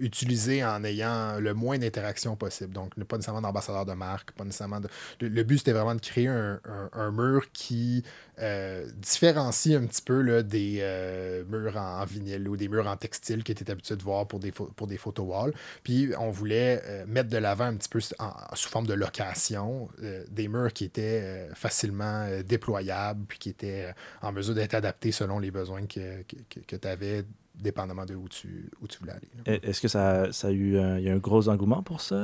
[0.00, 2.72] utiliser en ayant le moins d'interactions possible.
[2.72, 4.88] Donc, pas nécessairement d'ambassadeur de marque, pas nécessairement de...
[5.20, 8.04] Le, but, c'était vraiment de créer un, mur qui
[8.40, 12.96] euh, différencie un petit peu là, des euh, murs en, vinyle ou des murs en
[12.96, 15.52] textile qui étaient habitués de voir pour des, pour des photo walls.
[15.82, 19.88] Puis, on voulait euh, mettre de l'avant un petit peu sous forme de location
[20.30, 25.50] des murs qui étaient facilement déployables puis qui étaient en mesure d'être adaptés selon les
[25.50, 27.24] besoins que, que, que tu avais
[27.54, 29.60] dépendamment de où tu, où tu voulais aller.
[29.62, 32.16] Est-ce que ça, ça, a eu un, y a un gros engouement pour ça?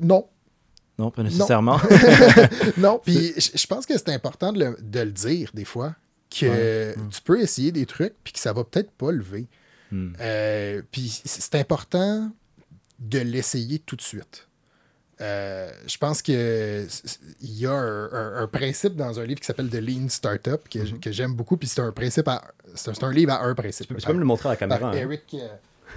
[0.00, 0.28] Non.
[1.00, 1.80] Non, pas nécessairement.
[2.76, 5.94] Non, puis je pense que c'est important de le, de le, dire des fois,
[6.30, 9.46] que tu peux essayer des trucs, puis que ça va peut-être pas lever.
[9.90, 10.12] Hmm.
[10.20, 12.30] Euh, puis c'est important
[12.98, 14.46] de l'essayer tout de suite.
[15.22, 16.34] Euh, je pense qu'il
[17.42, 21.00] y a un, principe dans un livre qui s'appelle The Lean Startup que, mm-hmm.
[21.00, 21.56] que j'aime beaucoup.
[21.56, 22.30] Puis c'est un principe
[22.74, 23.88] c'est un livre à un principe.
[23.88, 24.90] Tu peux, me le montrer à la caméra.
[24.90, 24.94] Hein.
[24.94, 25.48] Eric, euh,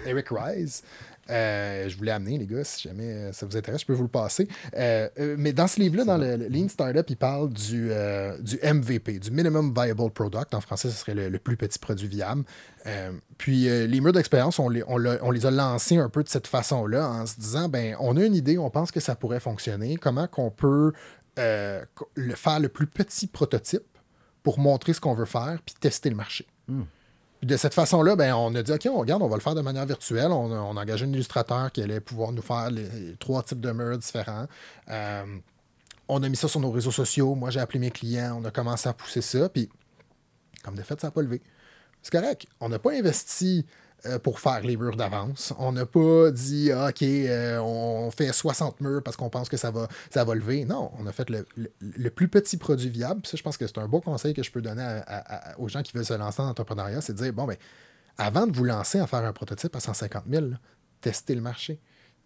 [0.06, 0.84] Eric Rise.
[1.30, 4.04] Euh, je voulais amener, les gars, si jamais euh, ça vous intéresse, je peux vous
[4.04, 4.48] le passer.
[4.78, 5.08] Euh,
[5.38, 7.92] mais dans ce livre-là, dans le, Lean Startup, il parle du,
[8.42, 10.54] du MVP, du Minimum Viable Product.
[10.54, 12.44] En français, ce serait le, plus petit produit viable.
[13.38, 14.98] puis les murs d'expérience, on les, on,
[15.32, 18.36] les, a lancés un peu de cette façon-là, en se disant, ben, on a une
[18.36, 19.98] idée, on pense que ça pourrait fonctionner.
[19.98, 20.94] Comment qu'on peut
[21.38, 23.84] le, faire le plus petit prototype
[24.44, 26.46] pour montrer ce qu'on veut faire, puis tester le marché.
[27.44, 29.62] De cette façon-là, ben, on a dit, OK, on regarde, on va le faire de
[29.62, 30.32] manière virtuelle.
[30.32, 33.98] On, a engagé un illustrateur qui allait pouvoir nous faire les, trois types de murs
[33.98, 34.48] différents.
[34.90, 35.26] Euh,
[36.08, 37.36] on a mis ça sur nos réseaux sociaux.
[37.36, 38.40] Moi, j'ai appelé mes clients.
[38.42, 39.50] On a commencé à pousser ça.
[39.50, 39.70] Puis,
[40.64, 41.42] comme de fait, ça n'a pas levé.
[42.02, 42.46] C'est correct.
[42.62, 43.66] On n'a pas investi
[44.22, 45.54] pour faire les murs d'avance.
[45.58, 49.58] On n'a pas dit, ah, OK, euh, on fait 60 murs parce qu'on pense que
[49.58, 50.66] ça va, ça lever.
[50.66, 53.26] Non, on a fait le, plus petit produit viable.
[53.26, 55.02] ça, je pense que c'est un beau conseil que je peux donner
[55.58, 57.58] aux gens qui veulent se lancer en entrepreneuriat, c'est de dire, bon, ben,
[58.18, 60.48] avant de vous lancer à faire un prototype à 150 000,
[61.02, 61.80] testez le marché.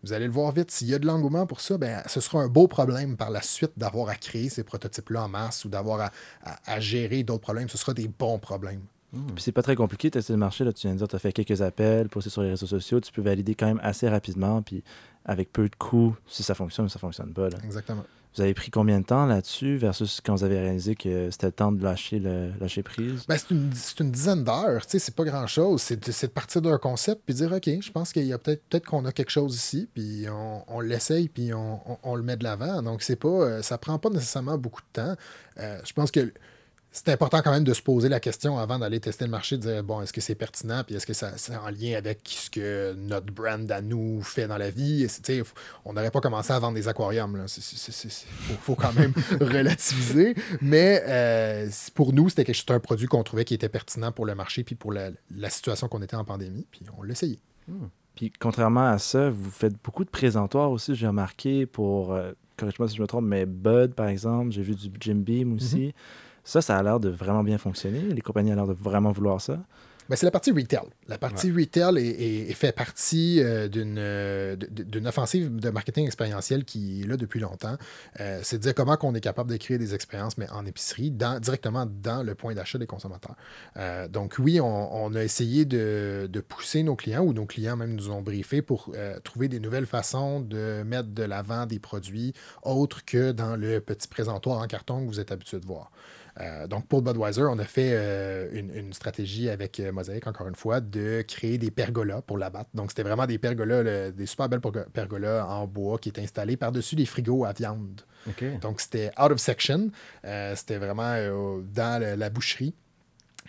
[0.04, 0.70] Vous allez le voir vite.
[0.70, 3.42] S'il y a de l'engouement pour ça, ben, ce sera un beau problème par la
[3.42, 6.12] suite d'avoir à créer ces prototypes-là en masse ou d'avoir
[6.42, 7.70] à gérer d'autres problèmes.
[7.70, 8.84] Ce sera des bons problèmes.
[9.14, 9.26] Hmm.
[9.38, 10.66] c'est pas très compliqué, tester le marché.
[10.66, 13.00] Là, tu viens de dire, tu as fait quelques appels, posté sur les réseaux sociaux,
[13.00, 14.84] tu peux valider quand même assez rapidement, puis
[15.24, 17.48] avec peu de coûts, si ça fonctionne ou ça fonctionne pas.
[17.64, 18.04] Exactement.
[18.36, 21.54] Vous avez pris combien de temps là-dessus versus quand vous avez réalisé que c'était le
[21.54, 23.26] temps de lâcher, le, lâcher prise?
[23.28, 24.84] Ben, c'est, une, une, dizaine d'heures.
[24.88, 25.82] C'est pas grand-chose.
[25.82, 28.86] C'est, de partir d'un concept puis dire OK, je pense qu'il y a peut-être, peut-être
[28.86, 32.44] qu'on a quelque chose ici, puis on, on l'essaye, puis on, on, le met de
[32.44, 32.84] l'avant.
[32.84, 35.16] Donc, c'est pas, euh, ça prend pas nécessairement beaucoup de temps.
[35.58, 36.32] Euh, je pense que
[36.98, 39.62] c'est important quand même de se poser la question avant d'aller tester le marché, de
[39.62, 42.50] dire bon, est-ce que c'est pertinent, puis est-ce que ça, c'est en lien avec ce
[42.50, 45.06] que notre brand à nous fait dans la vie?
[45.86, 47.46] on n'aurait pas commencé à vendre des aquariums.
[47.46, 50.36] Il faut, quand même relativiser.
[50.62, 54.36] Mais euh, pour nous, c'était quelque un produit qu'on trouvait qui était pertinent pour le
[54.36, 55.12] marché, puis pour la,
[55.50, 57.40] situation qu'on était en pandémie, puis on l'a essayé.
[57.68, 57.88] Hmm.
[58.16, 62.90] Puis contrairement à ça, vous faites beaucoup de présentoirs aussi, j'ai remarqué, pour, euh, corrige-moi
[62.90, 65.88] si je me trompe, mais Bud, par exemple, j'ai vu du Jim Beam aussi.
[65.88, 65.94] Mm-hmm.
[66.48, 68.00] Ça, ça a l'air de vraiment bien fonctionner.
[68.00, 69.60] Les compagnies ont l'air de vraiment vouloir ça.
[70.08, 70.88] Ben, c'est la partie retail.
[71.10, 77.06] La partie retail est, fait partie euh, euh, d'une offensive de marketing expérientiel qui est
[77.06, 77.76] là depuis longtemps.
[78.22, 81.12] Euh, c'est de dire comment on est capable de créer des expériences, mais en épicerie,
[81.12, 83.36] directement dans le point d'achat des consommateurs.
[84.10, 88.10] donc oui, on, a essayé de, de, pousser nos clients, ou nos clients même nous
[88.10, 92.34] ont briefé pour trouver des nouvelles façons de mettre de l'avant des produits
[92.64, 95.92] autres que dans le petit présentoir en carton que vous êtes habitué de voir.
[96.40, 100.56] Euh, donc, pour Budweiser, on a fait euh, une, stratégie avec euh, Mosaic, encore une
[100.56, 102.68] fois, de créer des pergolas pour la batte.
[102.74, 104.62] Donc, c'était vraiment des pergolas, des super belles
[104.94, 108.02] pergolas en bois qui étaient installés par-dessus des frigos à viande.
[108.62, 109.90] Donc, c'était out of section.
[110.56, 111.16] c'était vraiment
[111.74, 112.74] dans la boucherie.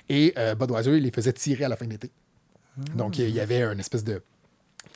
[0.08, 2.10] Et Budweiser, il les faisait tirer à la fin de l'été.
[2.94, 4.22] Donc, il y avait une espèce de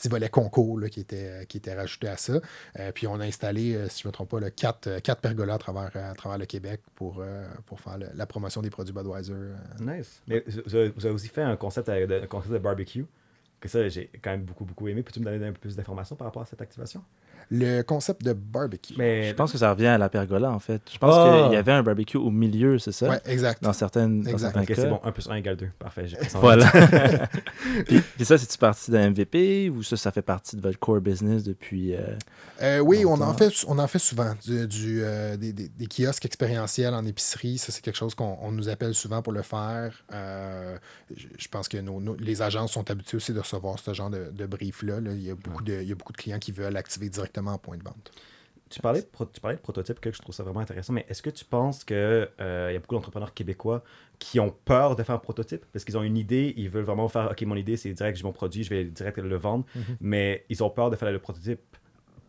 [0.03, 2.41] petit volet concours là, qui, était, qui était rajouté à ça.
[2.79, 5.55] Euh, puis on a installé, euh, si je ne me trompe pas, quatre, euh, pergolas
[5.55, 5.91] à travers,
[6.39, 9.33] le Québec pour, euh, faire la promotion des produits Budweiser.
[9.33, 9.55] euh.
[9.81, 10.23] Nice.
[10.27, 13.07] Mais vous avez aussi fait un concept, un concept de barbecue.
[13.63, 15.03] Que ça, j'ai quand même beaucoup, beaucoup aimé.
[15.05, 17.01] Peux-tu me donner un peu plus d'informations par rapport à cette activation?
[17.51, 18.95] Le concept de barbecue.
[18.97, 20.81] Mais Je pense que ça revient à la pergola, en fait.
[20.93, 21.43] Je pense Ah.
[21.45, 23.09] qu'il y avait un barbecue au milieu, c'est ça?
[23.11, 23.63] Ouais, exact.
[23.63, 24.65] Dans, certaines, dans Exact.
[24.67, 24.75] cas.
[24.75, 25.01] c'est bon.
[25.05, 25.69] 1 plus 1 égale 2.
[25.79, 26.07] Parfait.
[26.35, 26.67] Voilà.
[27.87, 31.01] puis, puis ça, c'est-tu parti d'un MVP ou ça, ça fait partie de votre core
[31.01, 31.95] business depuis.
[31.95, 32.01] euh,
[32.63, 34.35] Euh, oui, on en, fait, on en fait souvent.
[34.45, 38.39] Du, du, euh, des, des- des kiosques expérientiels en épicerie, ça, c'est quelque chose qu'on
[38.41, 40.05] on nous appelle souvent pour le faire.
[40.13, 40.77] Euh,
[41.15, 44.11] je je pense que nos, nos- les agences sont habituées aussi de recevoir ce genre
[44.11, 45.01] de, de brief-là.
[45.01, 45.13] là.
[45.13, 47.53] Il, y a beaucoup de, il y a beaucoup de clients qui veulent activer directement
[47.53, 48.11] en point de vente.
[48.71, 51.05] Tu parlais, de pro- tu parlais de prototype, que je trouve ça vraiment intéressant, mais
[51.09, 53.85] est-ce que tu penses qu'il y a beaucoup d'entrepreneurs québécois
[54.19, 55.67] qui ont peur de faire un prototype?
[55.73, 58.25] Parce qu'ils ont une idée, ils veulent vraiment faire OK, mon idée, c'est direct, j'ai
[58.25, 59.97] mon produit, je vais direct le vendre, Mhm.
[60.01, 61.61] mais ils ont peur de faire le prototype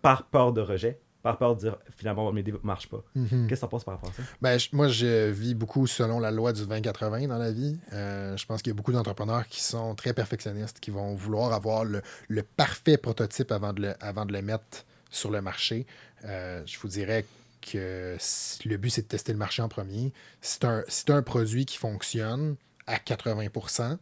[0.01, 3.01] par peur de rejet, par peur de dire finalement mon idée ne marche pas.
[3.15, 3.47] Mhm.
[3.47, 4.21] Qu'est-ce que tu penses par rapport à ça?
[4.41, 7.79] Ben, je- moi, je vis beaucoup selon la loi du 20-80 dans la vie.
[7.93, 11.53] Euh, je pense qu'il y a beaucoup d'entrepreneurs qui sont très perfectionnistes, qui vont vouloir
[11.53, 15.87] avoir le, le parfait prototype avant de le, avant de le mettre sur le marché.
[16.25, 17.25] Euh, je vous dirais
[17.61, 18.17] que
[18.65, 20.11] le but, c'est de tester le marché en premier.
[20.41, 23.97] Si tu as un produit qui fonctionne à 80%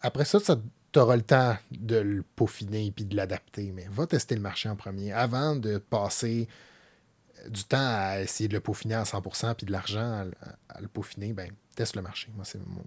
[0.00, 0.56] après ça, ça
[0.96, 3.70] tu auras le temps de le peaufiner et de l'adapter.
[3.74, 6.48] Mais va tester le marché en premier avant de passer
[7.50, 10.32] du temps à essayer de le peaufiner à 100% puis de l'argent à, le-
[10.70, 12.28] à le peaufiner, ben, teste le marché.
[12.34, 12.82] Moi, c'est mon-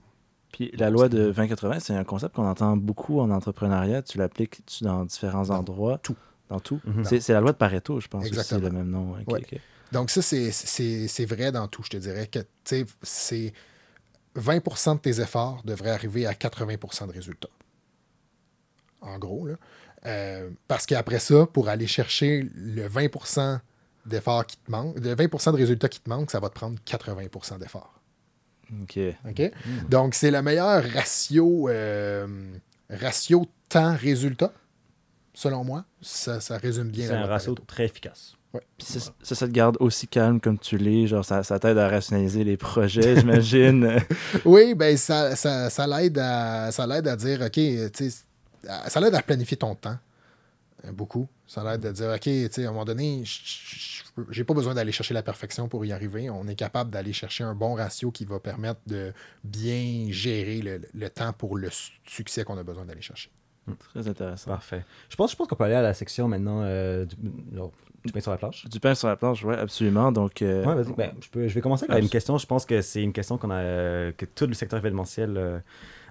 [0.51, 4.01] Puis la loi de 2080, c'est un concept qu'on entend beaucoup en entrepreneuriat.
[4.01, 5.99] Tu l'appliques tu- dans différents Dans endroits?
[5.99, 6.17] tout.
[6.49, 6.81] Dans tout?
[6.85, 7.05] Mhm.
[7.05, 8.25] C'est c'est la loi de Pareto, je pense.
[8.25, 8.61] Exactement.
[8.61, 9.11] le même nom.
[9.27, 9.43] Ouais.
[9.91, 12.25] Donc, ça, c'est- c'est c'est vrai dans tout, je te dirais.
[12.27, 12.39] que
[13.03, 13.53] c'est
[14.35, 17.49] 20% de tes efforts devraient arriver à 80% de résultats.
[19.01, 19.55] En gros, là.
[20.05, 23.59] Euh, parce qu'après ça, pour aller chercher le 20%
[24.05, 26.77] d'efforts qui te manquent, le 20% de résultats qui te manquent, ça va te prendre
[26.85, 27.99] 80% d'efforts.
[28.81, 28.99] Ok.
[29.27, 29.51] OK?
[29.89, 32.27] Donc, c'est le meilleur ratio, euh,
[32.89, 34.53] ratio temps-résultat,
[35.33, 35.85] selon moi.
[36.01, 38.35] Ça, ça résume bien C'est un ratio très efficace.
[38.51, 41.05] Puis ça, ça, ça te garde aussi calme comme tu l'es.
[41.05, 43.97] Genre, ça, ça t'aide à rationaliser les projets, j'imagine.
[44.45, 48.09] Oui, ben ça, ça, ça l'aide à, ça l'aide à dire, OK, tu sais,
[48.87, 49.97] ça l'aide à planifier ton temps.
[50.85, 51.27] euh, Beaucoup.
[51.47, 53.23] Ça l'aide à dire, OK, tu sais, à un moment donné,
[54.29, 56.29] j'ai pas besoin d'aller chercher la perfection pour y arriver.
[56.29, 59.11] On est capable d'aller chercher un bon ratio qui va permettre de
[59.43, 63.29] bien gérer le, le temps pour le su- succès qu'on a besoin d'aller chercher.
[63.93, 64.49] Très intéressant.
[64.49, 64.83] Parfait.
[65.09, 67.15] Je pense, je pense qu'on peut aller à la section maintenant euh, du,
[67.55, 67.71] genre,
[68.03, 68.65] du pain sur la planche.
[68.67, 70.11] Du pain sur la planche, oui, absolument.
[70.11, 70.93] Donc, euh, Ouais, vas-y.
[70.95, 72.37] Ben, je, peux, je vais commencer avec une question.
[72.39, 75.61] Je pense que c'est une question qu'on a, que tout le secteur événementiel euh, a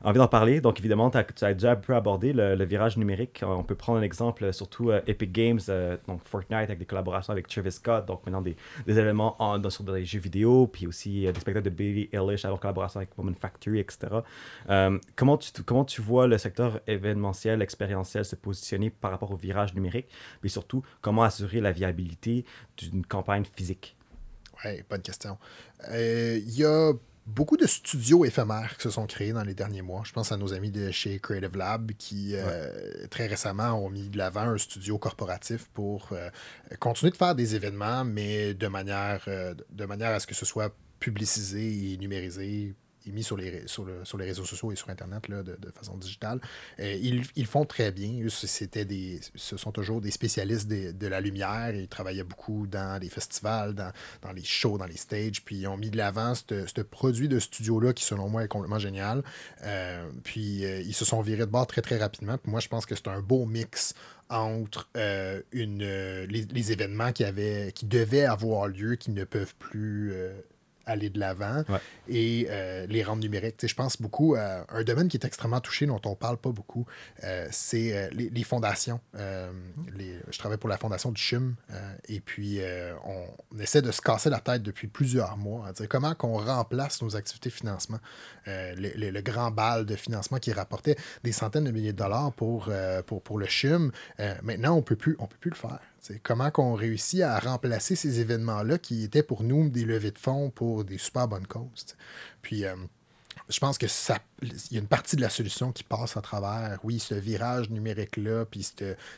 [0.02, 0.60] envie d'en parler.
[0.60, 3.42] Donc, évidemment, tu as déjà un peu abordé le, virage numérique.
[3.46, 6.84] On peut prendre un exemple, euh, surtout euh, Epic Games, euh, donc Fortnite, avec des
[6.84, 8.06] collaborations avec Travis Scott.
[8.06, 8.56] Donc, maintenant, des,
[8.86, 12.44] des événements en, dans- sur des jeux vidéo, puis aussi des spectacles de Billie Eilish
[12.44, 13.98] en collaboration avec Woman Factory, etc.
[15.16, 19.74] Comment, tu, comment tu vois le secteur événementiel, expérientiel se positionner par rapport au virage
[19.74, 20.08] numérique,
[20.42, 22.44] mais surtout, comment assurer la viabilité
[22.76, 23.96] d'une campagne physique?
[24.64, 25.38] Oui, bonne question.
[25.92, 26.92] Il y a
[27.28, 30.02] beaucoup de studios éphémères qui se sont créés dans les derniers mois.
[30.04, 34.08] Je pense à nos amis de chez Creative Lab qui, euh, très récemment, ont mis
[34.08, 36.30] de l'avant un studio corporatif pour euh,
[36.80, 40.46] continuer de faire des événements, mais de manière, euh, de manière à ce que ce
[40.46, 42.74] soit publicisé et numérisé
[43.12, 46.40] mis sur les, sur, le- sur les réseaux sociaux et sur Internet de, façon digitale.
[46.80, 46.92] Euh,
[47.36, 48.26] ils, font très bien.
[48.28, 51.74] C'était des, ce sont toujours des spécialistes de la lumière.
[51.74, 53.92] Ils travaillaient beaucoup dans les festivals, dans,
[54.22, 55.44] dans les shows, dans les stages.
[55.44, 58.78] Puis ils ont mis de l'avant ce produit de studio-là qui, selon moi, est complètement
[58.78, 59.22] génial.
[59.62, 62.36] Euh, puis euh, ils se sont virés de bord très, très rapidement.
[62.44, 63.94] Moi, je pense que c'est un beau mix
[64.30, 64.88] entre
[65.52, 70.12] une, les, événements qui, avaient, qui devaient avoir lieu, qui ne peuvent plus
[70.88, 71.78] aller de l'avant, Ouais.
[72.08, 73.64] et euh, les rentes numériques.
[73.66, 76.86] Je pense beaucoup à un domaine qui est extrêmement touché, dont on parle pas beaucoup,
[77.24, 79.00] euh, c'est euh, les, les fondations.
[79.96, 81.54] Les- je travaille pour la fondation du CHUM,
[82.08, 82.60] et puis
[83.04, 86.38] on, on essaie de se casser la tête depuis plusieurs mois à dire comment qu'on
[86.44, 87.98] remplace nos activités de financement.
[88.46, 92.32] Le, le- le grand bal de financement qui rapportait des centaines de milliers de dollars
[92.32, 92.70] pour,
[93.06, 93.92] pour, pour le CHUM,
[94.42, 95.78] maintenant, on peut plus, on peut plus le faire.
[96.08, 100.18] C'est comment qu'on réussit à remplacer ces événements-là qui étaient pour nous des levées de
[100.18, 101.84] fonds pour des super bonnes causes.
[101.84, 101.96] t'sais.
[102.40, 102.74] Puis, euh,
[103.50, 106.22] je pense que ça, il y a une partie de la solution qui passe à
[106.22, 108.66] travers, oui, ce virage numérique-là, puis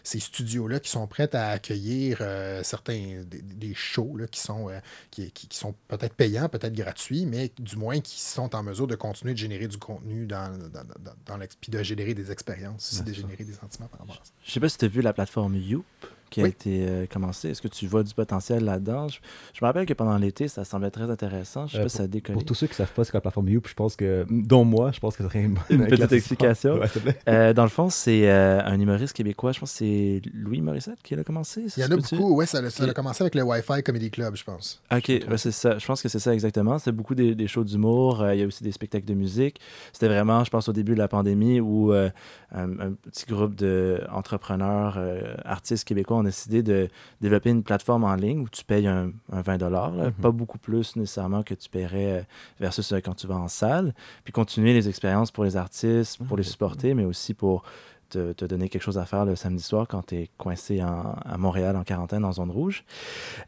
[0.02, 4.80] ces studios-là qui sont prêts à accueillir euh, certains des, shows là, qui sont, euh,
[5.12, 8.96] qui, qui, sont peut-être payants, peut-être gratuits, mais du moins qui sont en mesure de
[8.96, 13.12] continuer de générer du contenu dans, dans, dans, dans puis de générer des expériences, de
[13.12, 14.32] générer des sentiments par rapport à ça.
[14.44, 15.84] Je sais pas si tu as vu la plateforme Youp
[16.30, 17.50] qui a été euh, commencé?
[17.50, 19.08] Est-ce que tu vois du potentiel là-dedans?
[19.08, 19.18] Je,
[19.60, 21.66] me rappelle que pendant l'été, ça semblait très intéressant.
[21.66, 22.34] Je sais euh, pas si ça a décollé.
[22.34, 24.24] Pour tous ceux qui ne savent pas ce qu'est la plateforme Youp, je pense que,
[24.30, 26.80] dont moi, je pense que ça serait une, une petite explication.
[27.28, 29.52] Euh, dans le fond, c'est un humoriste québécois.
[29.52, 31.64] Je pense que c'est Louis Morissette qui a commencé.
[31.76, 32.36] Il y en a beaucoup.
[32.36, 34.80] Oui, ça, a commencé avec le Wi-Fi Comedy Club, je pense.
[34.92, 35.78] OK, c'est ça.
[35.78, 36.78] Je pense que c'est ça exactement.
[36.78, 38.24] C'est beaucoup des, shows d'humour.
[38.32, 39.60] il y a aussi des spectacles de musique.
[39.92, 42.10] C'était vraiment, je pense, au début de la pandémie où un,
[42.52, 44.98] un, petit groupe d'entrepreneurs,
[45.44, 46.88] artistes québécois ont décidé de
[47.20, 50.12] développer une plateforme en ligne où tu payes un, 20 dollars, mhm.
[50.12, 52.22] pas beaucoup plus nécessairement que tu paierais euh,
[52.60, 53.94] versus euh, quand tu vas en salle,
[54.24, 57.64] puis continuer les expériences pour les artistes, pour les supporter, mais aussi pour
[58.10, 61.76] te, donner quelque chose à faire le samedi soir quand tu es coincé à Montréal
[61.76, 62.84] en quarantaine en zone rouge.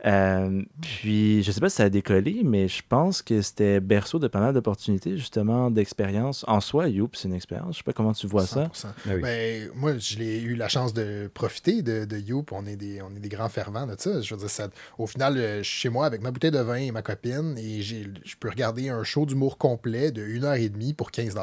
[0.06, 4.18] Euh, puis, je sais pas si ça a décollé, mais je pense que c'était berceau
[4.18, 6.44] de pas mal d'opportunités, justement, d'expérience.
[6.48, 7.74] En soi, Youp, c'est une expérience.
[7.74, 8.70] Je sais pas comment tu vois ça.
[8.84, 12.52] Ah ben, moi, j'ai eu la chance de profiter de, de Youp.
[12.52, 14.20] On est, des, on est des grands fervents de ça.
[14.20, 16.92] Je veux dire, ça, au final, euh, chez moi, avec ma bouteille de vin et
[16.92, 20.94] ma copine, et je peux regarder un show d'humour complet de 1 heure et demie
[20.94, 21.36] pour 15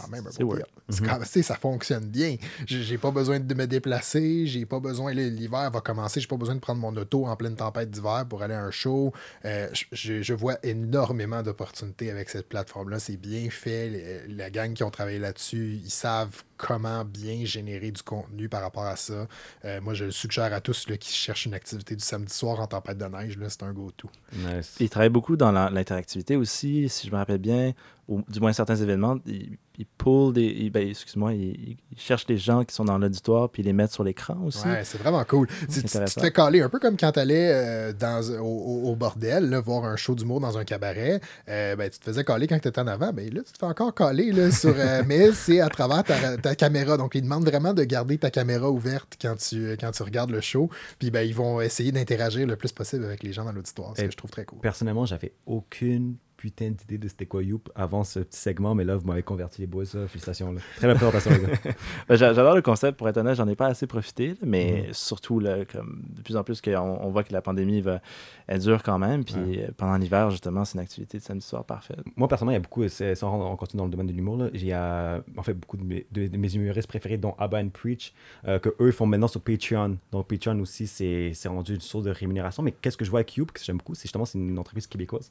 [0.00, 2.36] quand même un beau mm Ça fonctionne bien.
[2.66, 4.46] J'ai pas besoin de me déplacer.
[4.46, 5.12] J'ai pas besoin.
[5.12, 6.20] L'hiver va commencer.
[6.20, 8.70] J'ai pas besoin de prendre mon auto en pleine tempête d'hiver pour aller à un
[8.70, 9.12] show.
[9.44, 12.98] Euh, je, vois énormément d'opportunités avec cette plateforme-là.
[12.98, 14.26] C'est bien fait.
[14.28, 18.84] la gang qui ont travaillé là-dessus, ils savent comment bien générer du contenu par rapport
[18.86, 19.26] à ça.
[19.64, 22.66] Euh, moi, je le suggère à tous qui cherchent une activité du samedi soir en
[22.66, 23.38] tempête de neige.
[23.48, 24.08] C'est un go-to.
[24.32, 24.76] Nice.
[24.80, 27.72] Ils travaillent beaucoup dans l'interactivité aussi, si je me rappelle bien,
[28.08, 29.18] ou du moins certains événements.
[29.26, 30.70] Ils, ils des.
[30.70, 34.04] Ben, excuse-moi, ils, cherchent les gens qui sont dans l'auditoire puis ils les mettent sur
[34.04, 34.66] l'écran aussi.
[34.66, 35.48] Ouais, c'est vraiment cool.
[35.70, 39.84] Tu, te fais caler un peu comme quand tu allais euh, dans, au, bordel, voir
[39.84, 41.20] un show d'humour dans un cabaret.
[41.48, 43.12] Euh, ben, tu te faisais caler quand tu étais en avant.
[43.12, 44.74] Ben, là, tu te fais encore caler là, sur.
[45.06, 46.96] mais c'est à travers ta ta caméra.
[46.96, 50.40] Donc, ils demandent vraiment de garder ta caméra ouverte quand tu, quand tu regardes le
[50.40, 50.70] show.
[50.98, 54.02] Puis, ben, ils vont essayer d'interagir le plus possible avec les gens dans l'auditoire, ce
[54.02, 54.60] que je trouve très cool.
[54.60, 58.96] Personnellement, j'avais aucune putain d'idée de c'était quoi Youp avant ce petit segment, mais là,
[58.96, 60.06] vous m'avez converti les boys, ça.
[60.06, 60.52] Félicitations.
[60.52, 60.60] Là.
[60.76, 61.72] Très belle présentation, les gars.
[62.08, 64.92] Ben, j'adore le concept, pour être honnête, j'en ai pas assez profité, mais mm.
[64.92, 68.00] surtout, là, comme de plus en plus, qu'on on voit que la pandémie va,
[68.46, 69.24] elle dure quand même.
[69.24, 71.98] Puis euh, pendant l'hiver, justement, c'est une activité de samedi soir parfaite.
[72.16, 74.64] Moi, personnellement, il y a beaucoup, sans on continue dans le domaine de l'humour, il
[74.64, 78.12] y a en fait beaucoup de mes, de, mes humoristes préférés, dont Abba and Preach,
[78.46, 79.96] euh, que eux font maintenant sur Patreon.
[80.12, 82.62] Donc, Patreon aussi, c'est rendu une source de rémunération.
[82.62, 84.86] Mais qu'est-ce que je vois avec Youp, que j'aime beaucoup, c'est justement, c'est une entreprise
[84.86, 85.30] québécoise.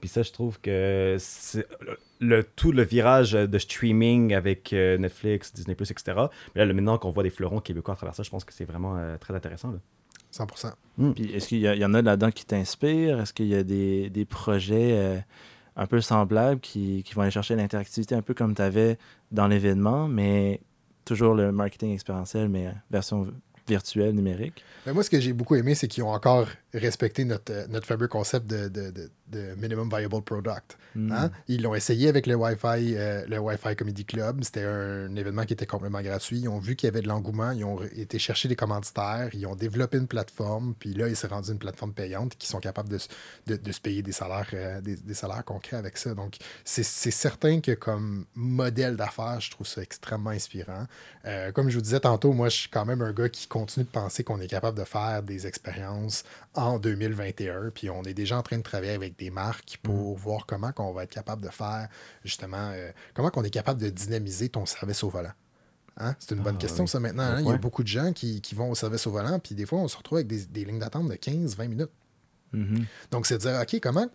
[0.00, 1.16] Puis ça, je trouve que
[2.20, 6.26] le, tout le virage de streaming avec euh, Netflix, Disney, etc.
[6.54, 8.64] Mais là, maintenant qu'on voit des fleurons québécois à travers ça, je pense que c'est
[8.64, 9.72] vraiment euh, très intéressant.
[9.72, 9.78] Là.
[10.32, 10.72] 100%.
[10.98, 11.12] Hmm.
[11.12, 13.20] Puis est-ce qu'il y, en a là-dedans qui t'inspirent?
[13.20, 15.18] Est-ce qu'il y a des, des projets euh,
[15.76, 18.98] un peu semblables qui, qui vont aller chercher l'interactivité un peu comme tu avais
[19.30, 20.60] dans l'événement, mais
[21.04, 23.26] toujours le marketing expérientiel, mais version
[23.68, 24.64] virtuelle, numérique?
[24.84, 28.08] Ben, moi, ce que j'ai beaucoup aimé, c'est qu'ils ont encore respecté notre, notre fameux
[28.08, 30.76] concept de, de de minimum viable product.
[30.94, 31.12] Hmm.
[31.12, 31.30] Hein?
[31.48, 34.42] Ils l'ont essayé avec le Wi-Fi, euh, le Wi-Fi Comedy Club.
[34.44, 36.40] C'était un événement qui était complètement gratuit.
[36.40, 37.50] Ils ont vu qu'il y avait de l'engouement.
[37.50, 39.30] Ils ont été chercher des commanditaires.
[39.32, 40.74] Ils ont développé une plateforme.
[40.78, 44.12] Puis là, il s'est rendu une plateforme payante qui sont capables de, se payer des
[44.12, 46.14] salaires, euh, des, des, salaires concrets avec ça.
[46.14, 50.86] Donc, c'est certain que comme modèle d'affaires, je trouve ça extrêmement inspirant.
[51.24, 53.84] Euh, comme je vous disais tantôt, moi, je suis quand même un gars qui continue
[53.86, 57.70] de penser qu'on est capable de faire des expériences en 2021.
[57.70, 60.20] Puis on est déjà en train de travailler avec des marques pour mm.
[60.20, 61.88] voir comment on va être capable de faire,
[62.22, 65.32] justement, euh, comment on est capable de dynamiser ton service au volant.
[65.96, 66.14] Hein?
[66.18, 67.22] C'est une bonne ah, question, ça, maintenant.
[67.22, 67.40] Hein?
[67.40, 69.78] Il y a beaucoup de gens qui, vont au service au volant, puis des fois,
[69.78, 71.90] on se retrouve avec des, lignes d'attente de 15-20 minutes.
[72.52, 72.84] Mm-hmm.
[73.10, 74.06] Donc, c'est de dire, OK, comment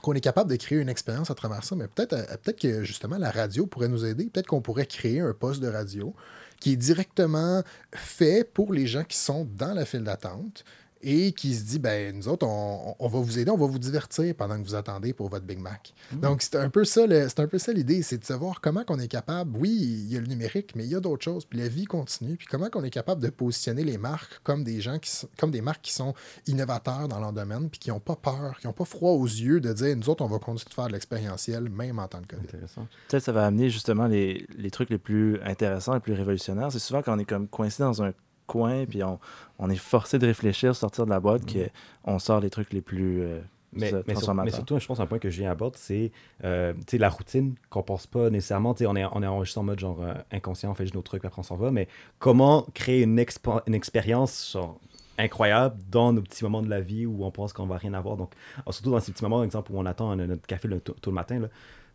[0.00, 2.82] qu'on est capable de créer une expérience à travers ça, mais peut-être euh, peut que
[2.82, 4.24] justement la radio pourrait nous aider.
[4.24, 6.14] Peut-être qu'on pourrait créer un poste de radio
[6.62, 10.64] qui est directement fait pour les gens qui sont dans la file d'attente,
[11.02, 13.78] et qui se dit ben nous autres on, on, va vous aider, on va vous
[13.78, 15.92] divertir pendant que vous attendez pour votre Big Mac.
[16.12, 16.20] Hmm.
[16.20, 18.98] Donc c'est un peu ça c'est un peu ça l'idée, c'est de savoir comment qu'on
[18.98, 19.56] est capable.
[19.56, 21.84] Oui, il y a le numérique, mais il y a d'autres choses, puis la vie
[21.84, 25.28] continue, puis comment qu'on est capable de positionner les marques comme des gens qui sont,
[25.38, 26.14] comme des marques qui sont
[26.46, 29.60] innovateurs dans leur domaine, puis qui n'ont pas peur, qui n'ont pas froid aux yeux
[29.60, 32.36] de dire nous autres on va continuer de faire de l'expérientiel même en tant que
[32.36, 32.44] COVID.
[32.44, 32.86] Intéressant.
[33.08, 36.70] Peut-être ça va amener justement les, les trucs les plus intéressants, les plus révolutionnaires.
[36.70, 38.12] C'est souvent quand on est comme coincé dans un
[38.52, 39.18] coin, puis on,
[39.58, 41.68] on est forcé de réfléchir, sortir de la boîte, mm.
[42.04, 43.40] qu'on sort les trucs les plus, euh,
[43.72, 44.54] Mais, ce mais, sur- mais transformateur.
[44.54, 46.12] surtout, je pense un point que Julien aborde, c'est
[46.44, 48.74] euh, la routine qu'on pense pas nécessairement.
[48.80, 51.24] On est, on est enregistré en mode genre euh, inconscient, on fait juste nos trucs,
[51.24, 51.70] après on s'en va.
[51.70, 51.88] Mais
[52.18, 54.78] comment créer une, expérience genre,
[55.16, 58.16] incroyable dans nos petits moments de la vie où on pense qu'on va rien avoir.
[58.16, 58.32] Donc,
[58.70, 61.10] surtout dans ces petits moments, par exemple, où on attend notre café le, tôt, tôt
[61.10, 61.48] le matin, là,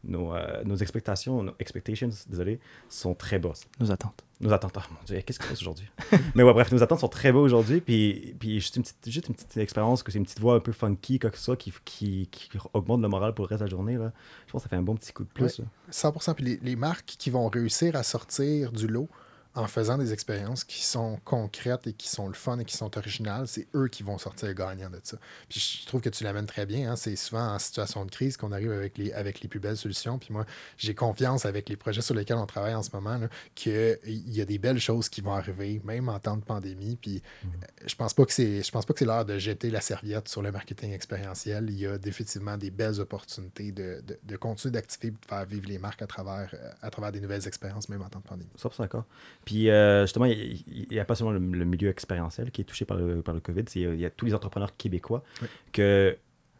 [0.04, 3.68] nos, euh, nos expectations, nos expectations, désolé, sont très basses.
[3.80, 4.24] Nos attentes.
[4.40, 5.90] Nos attentes, oh mon dieu, qu'est-ce qui se passe aujourd'hui?
[6.36, 7.82] Mais ouais, bref, nos attentes sont très bas aujourd'hui.
[7.82, 10.60] Puis, puis juste, une petite, juste une petite expérience, que c'est une petite voix un
[10.60, 13.62] peu funky, quoi que ce soit, qui, qui, qui augmente le moral pour le reste
[13.62, 13.98] de la journée.
[13.98, 14.12] Là.
[14.46, 15.60] Je pense que ça fait un bon petit coup de plus.
[15.60, 15.66] Ouais.
[15.66, 16.12] là.
[16.12, 16.36] 100%.
[16.36, 19.10] Puis les, les marques qui vont réussir à sortir du lot
[19.58, 22.96] en faisant des expériences qui sont concrètes et qui sont le fun et qui sont
[22.98, 25.18] originales, c'est eux qui vont sortir gagnants de ça.
[25.50, 26.92] Puis je trouve que tu l'amènes très bien.
[26.92, 26.96] hein.
[26.96, 30.20] C'est souvent en situation de crise qu'on arrive avec les, avec les plus belles solutions.
[30.20, 30.46] Puis moi,
[30.78, 33.20] j'ai confiance avec les projets sur lesquels on travaille en ce moment
[33.56, 36.96] qu'il y a des belles choses qui vont arriver, même en temps de pandémie.
[36.96, 37.48] Puis euh,
[37.86, 40.28] je pense pas que c'est je pense pas que c'est l'heure de jeter la serviette
[40.28, 41.70] sur le marketing expérientiel.
[41.70, 45.46] Il y a définitivement des belles opportunités de, de, de continuer d'activer et de faire
[45.46, 48.50] vivre les marques à travers, à travers des nouvelles expériences, même en temps de pandémie.
[48.62, 49.06] 100% d'accord.
[49.48, 52.84] Puis euh, justement, il n'y a pas seulement le, le milieu expérientiel qui est touché
[52.84, 55.48] par le, par le COVID, c'est, euh, il y a tous les entrepreneurs québécois Oui.
[55.72, 56.18] que,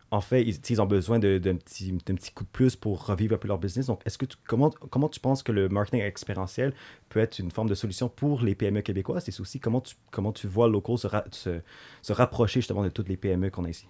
[0.10, 3.36] en fait, ils, ils ont besoin d'un petit, d'un petit coup de plus pour revivre
[3.36, 3.88] un peu leur business.
[3.88, 6.74] Donc, est-ce que tu, comment, comment tu penses que le marketing expérientiel
[7.10, 9.20] peut être une forme de solution pour les PME québécois?
[9.20, 11.60] C'est aussi comment tu, comment tu vois Local se, ra- se,
[12.02, 13.90] se rapprocher justement de toutes les PME qu'on a ici?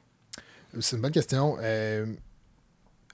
[0.79, 1.55] C'est une bonne question.
[1.61, 2.17] Il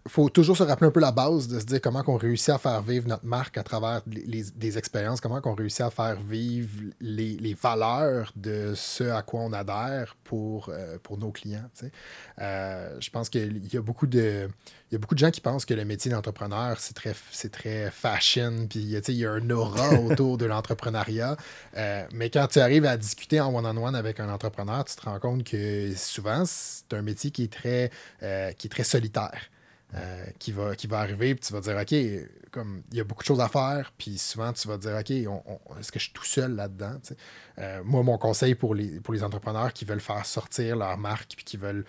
[0.08, 2.58] faut toujours se rappeler un peu la base de se dire comment on réussit à
[2.58, 6.18] faire vivre notre marque à travers les, les- des expériences, comment on réussit à faire
[6.20, 11.70] vivre les, les valeurs de ce à quoi on adhère pour, euh, pour nos clients.
[12.40, 14.50] Euh, je pense qu'il y a beaucoup de.
[14.92, 17.52] Il y a beaucoup de gens qui pensent que le métier d'entrepreneur, c'est très, c'est
[17.52, 21.36] très fashion, puis il y a un aura autour de l'entrepreneuriat.
[21.78, 25.20] Euh, mais quand tu arrives à discuter en one-on-one avec un entrepreneur, tu te rends
[25.20, 27.90] compte que souvent, c'est un métier qui est très,
[28.20, 29.50] qui est très solitaire.
[29.96, 31.94] Euh, qui, va, qui va arriver, puis tu vas dire, OK,
[32.52, 35.12] comme il y a beaucoup de choses à faire, puis souvent tu vas dire, OK,
[35.12, 36.98] est-ce que je suis tout seul là-dedans?
[37.60, 41.34] Euh, moi, mon conseil pour les, pour les entrepreneurs qui veulent faire sortir leur marque,
[41.36, 41.86] puis qui veulent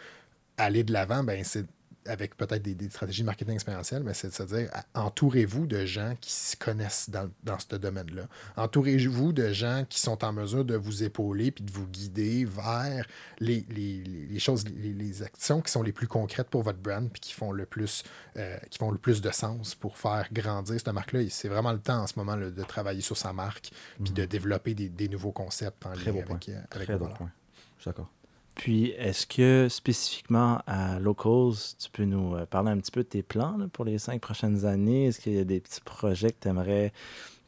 [0.57, 1.66] aller de l'avant, ben, c'est
[2.07, 5.84] avec peut-être des, des stratégies de marketing expérientiel, mais c'est de se dire entourez-vous de
[5.86, 8.24] gens qui se connaissent dans, dans ce domaine-là.
[8.57, 13.07] Entourez-vous de gens qui sont en mesure de vous épauler puis de vous guider vers
[13.38, 17.09] les, les- les- choses, les, les actions qui sont les plus concrètes pour votre brand
[17.11, 18.02] puis qui font le plus,
[18.36, 21.20] euh, qui font le plus de sens pour faire grandir cette marque-là.
[21.30, 23.70] C'est vraiment le temps en ce moment là, de travailler sur sa marque
[24.02, 26.36] puis de développer des, des nouveaux concepts en Très lien point.
[26.36, 27.30] avec, euh, avec Très bon point.
[27.78, 28.11] Je suis d'accord.
[28.55, 33.09] Puis, est-ce que spécifiquement à Locals, tu peux nous euh, parler un petit peu de
[33.09, 35.07] tes plans là, pour les cinq prochaines années?
[35.07, 36.92] Est-ce qu'il y a des petits projets que tu aimerais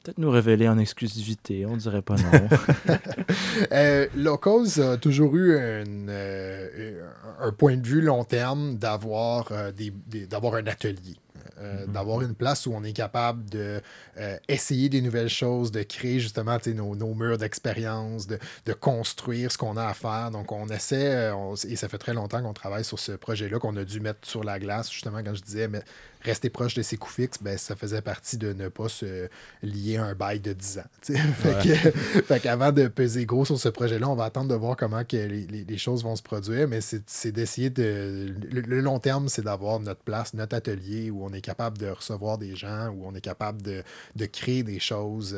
[0.03, 1.67] peut-être nous révéler en exclusivité?
[1.67, 2.31] On dirait pas non.
[3.73, 7.03] Euh, Locals a toujours eu une, euh,
[7.41, 9.93] un point de vue long terme d'avoir euh, des,
[10.33, 11.17] un atelier.
[11.59, 13.81] Euh, D'avoir une place où on est capable de
[14.19, 19.53] euh, essayer des nouvelles choses, de créer justement nos, nos murs d'expérience, de, de construire
[19.53, 20.31] ce qu'on a à faire.
[20.31, 23.59] Donc, on essaie, euh, on- et ça fait très longtemps qu'on travaille sur ce projet-là,
[23.59, 25.83] qu'on a dû mettre sur la glace, justement, quand je disais, mais
[26.23, 29.29] rester proche de ses coûts fixes, ben, ça faisait partie de ne pas se
[29.63, 30.83] lier à un bail de 10 ans.
[32.25, 35.17] fait, qu'avant de peser gros sur ce projet-là, on va attendre de voir comment que
[35.17, 38.35] les, les- les choses vont se produire, mais c'est, c'est d'essayer de.
[38.51, 41.89] Le, le long terme, c'est d'avoir notre place, notre atelier où on est capable de
[41.89, 45.37] recevoir des gens, où on est capable de créer des choses.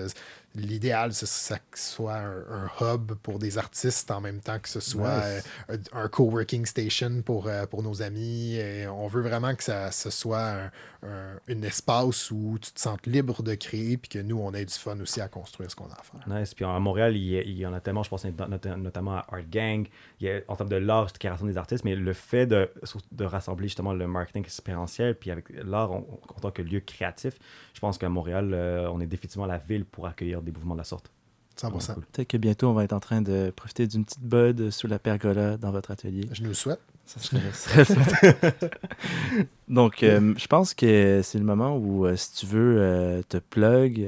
[0.58, 4.58] L'idéal, c'est ça que ce soit un, un hub pour des artistes en même temps
[4.58, 5.44] que ce soit Nice.
[5.70, 8.56] euh, un, un coworking station pour, euh, pour nos amis.
[8.56, 10.70] Et on veut vraiment que ça, ce soit un,
[11.04, 14.64] un- un espace où tu te sentes libre de créer puis que nous, on ait
[14.64, 16.28] du fun aussi à construire ce qu'on a à faire.
[16.40, 16.54] Nice.
[16.54, 18.76] Puis à Montréal, il y, a- il y en a tellement, je pense not- not-
[18.76, 19.86] notamment à Art Gang,
[20.20, 22.70] il y a, en termes de l'art, qui rassemble des artistes, mais le fait de,
[23.12, 25.98] de rassembler justement le marketing expérientiel, puis avec l'art en,
[26.34, 27.34] en tant que lieu créatif,
[27.74, 30.80] je pense qu'à Montréal, euh, on est définitivement la ville pour accueillir des mouvements de
[30.80, 31.10] la sorte.
[31.56, 31.70] 100%.
[31.70, 32.04] Vraiment cool.
[32.12, 34.98] peut-être que bientôt, on va être en train de profiter d'une petite bud sous la
[34.98, 36.28] pergola dans votre atelier.
[36.32, 36.80] Je nous le souhaite.
[37.08, 38.36] Ça serait-
[39.68, 43.36] Donc, euh, je pense que c'est le moment où, euh, si tu veux euh, te
[43.38, 44.06] plug,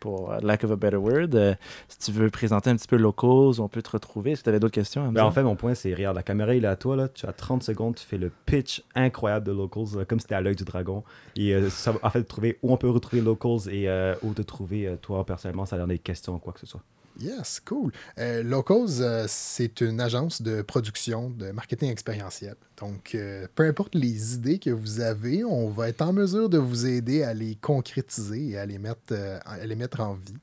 [0.00, 1.54] pour lack of a better word,
[1.88, 4.34] si tu veux présenter un petit peu Locals, on peut te retrouver.
[4.34, 5.02] Que tu avais d'autres questions?
[5.12, 7.08] Ben, en fait, mon point, c'est, regarde, la caméra, il est à toi, là.
[7.08, 10.40] Tu as 30 secondes, tu fais le pitch incroyable de Locals, comme si c'était à
[10.40, 11.04] l'œil du dragon.
[11.36, 13.88] Et ça, en fait, trouver où on peut retrouver Locals et
[14.22, 16.82] où te trouver, toi, personnellement, ça a l'air des questions ou quoi que ce soit.
[17.20, 17.92] Yes, cool.
[18.18, 22.54] Euh, Locals, euh, c'est une agence de production de marketing expérientiel.
[22.78, 26.58] Donc, euh, peu importe les idées que vous avez, on va être en mesure de
[26.58, 30.34] vous aider à les concrétiser et à les mettre, euh, à les mettre en vie.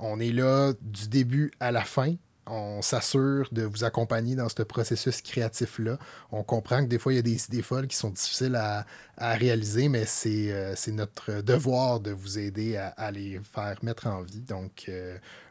[0.00, 2.14] On est là du début à la fin
[2.46, 5.98] on s'assure de vous accompagner dans ce processus créatif-là.
[6.32, 8.84] On comprend que des fois, il y a des idées folles qui sont difficiles à,
[9.18, 14.40] réaliser, mais c'est notre devoir de vous aider à, les faire mettre en vie.
[14.40, 14.90] Donc,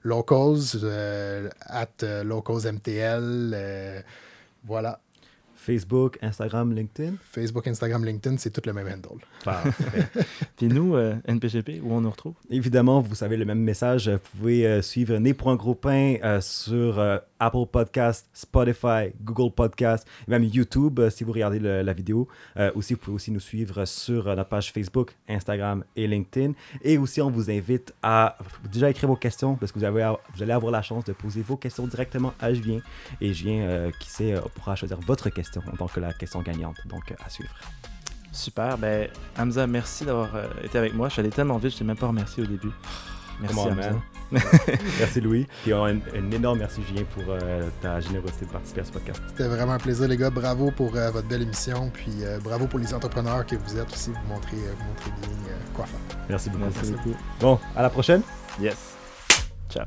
[0.04, 0.84] Locals,
[1.62, 4.04] at LocalsMTL,
[4.66, 5.00] voilà.
[5.62, 7.18] Facebook, Instagram, LinkedIn?
[7.22, 9.24] Facebook, Instagram, LinkedIn, c'est tout le même handle.
[10.58, 12.34] Puis nous, euh, NPGP, où on nous retrouve?
[12.50, 14.10] Évidemment, vous savez le même message.
[14.10, 17.00] Vous pouvez euh, suivre Né pour un gros pain euh, sur
[17.40, 22.28] Apple Podcast, Spotify, Google Podcast, et même YouTube si vous regardez la vidéo.
[22.74, 26.54] aussi, vous pouvez aussi nous suivre sur notre page Facebook, Instagram et LinkedIn.
[26.82, 28.38] Et aussi, on vous invite à
[28.72, 31.42] déjà écrire vos questions parce que vous, avez, vous allez avoir la chance de poser
[31.42, 32.80] vos questions directement à Julien.
[33.20, 36.78] Et Julien, qui sait, pourra choisir votre question en tant que la question gagnante.
[36.88, 37.54] Donc, à suivre.
[38.32, 38.78] Super.
[38.78, 41.10] Ben, Hamza, merci d'avoir euh, été avec moi.
[41.10, 42.72] Je suis allé tellement vite, je t'ai même pas remercié au début.
[43.42, 43.92] Merci, Hamza.
[45.00, 45.48] merci, Louis.
[45.64, 46.00] Puis un,
[46.32, 49.22] énorme merci, Julien, pour euh, ta générosité de participer à ce podcast.
[49.28, 50.30] C'était vraiment un plaisir, les gars.
[50.30, 51.90] Bravo pour euh, votre belle émission.
[51.94, 54.12] Puis bravo pour les entrepreneurs que vous êtes aussi.
[54.12, 56.00] Vous montrez, vous montrez bien quoi faire.
[56.30, 56.64] Merci beaucoup.
[56.64, 57.16] Merci beaucoup.
[57.42, 58.22] Bon, à la prochaine.
[58.62, 58.96] Yes.
[59.70, 59.86] Ciao.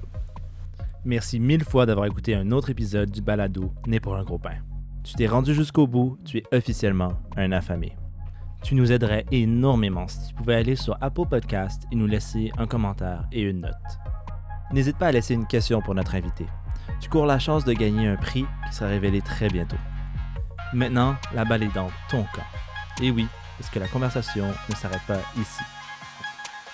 [1.05, 4.57] Merci mille fois d'avoir écouté un autre épisode du Balado Né pour un gros pain.
[5.05, 7.94] Tu t'es rendu jusqu'au bout, tu es officiellement un affamé.
[8.62, 12.66] Tu nous aiderais énormément si tu pouvais aller sur Apple Podcast et nous laisser un
[12.66, 13.72] commentaire et une note.
[14.72, 16.46] N'hésite pas à laisser une question pour notre invité.
[17.00, 19.76] Tu cours la chance de gagner un prix qui sera révélé très bientôt.
[20.72, 23.02] Maintenant, la balle est dans ton camp.
[23.02, 23.26] Et oui,
[23.59, 25.62] parce que la conversation ne s'arrête pas ici.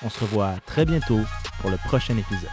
[0.04, 1.20] On se revoit très bientôt
[1.60, 2.48] pour le prochain épisode.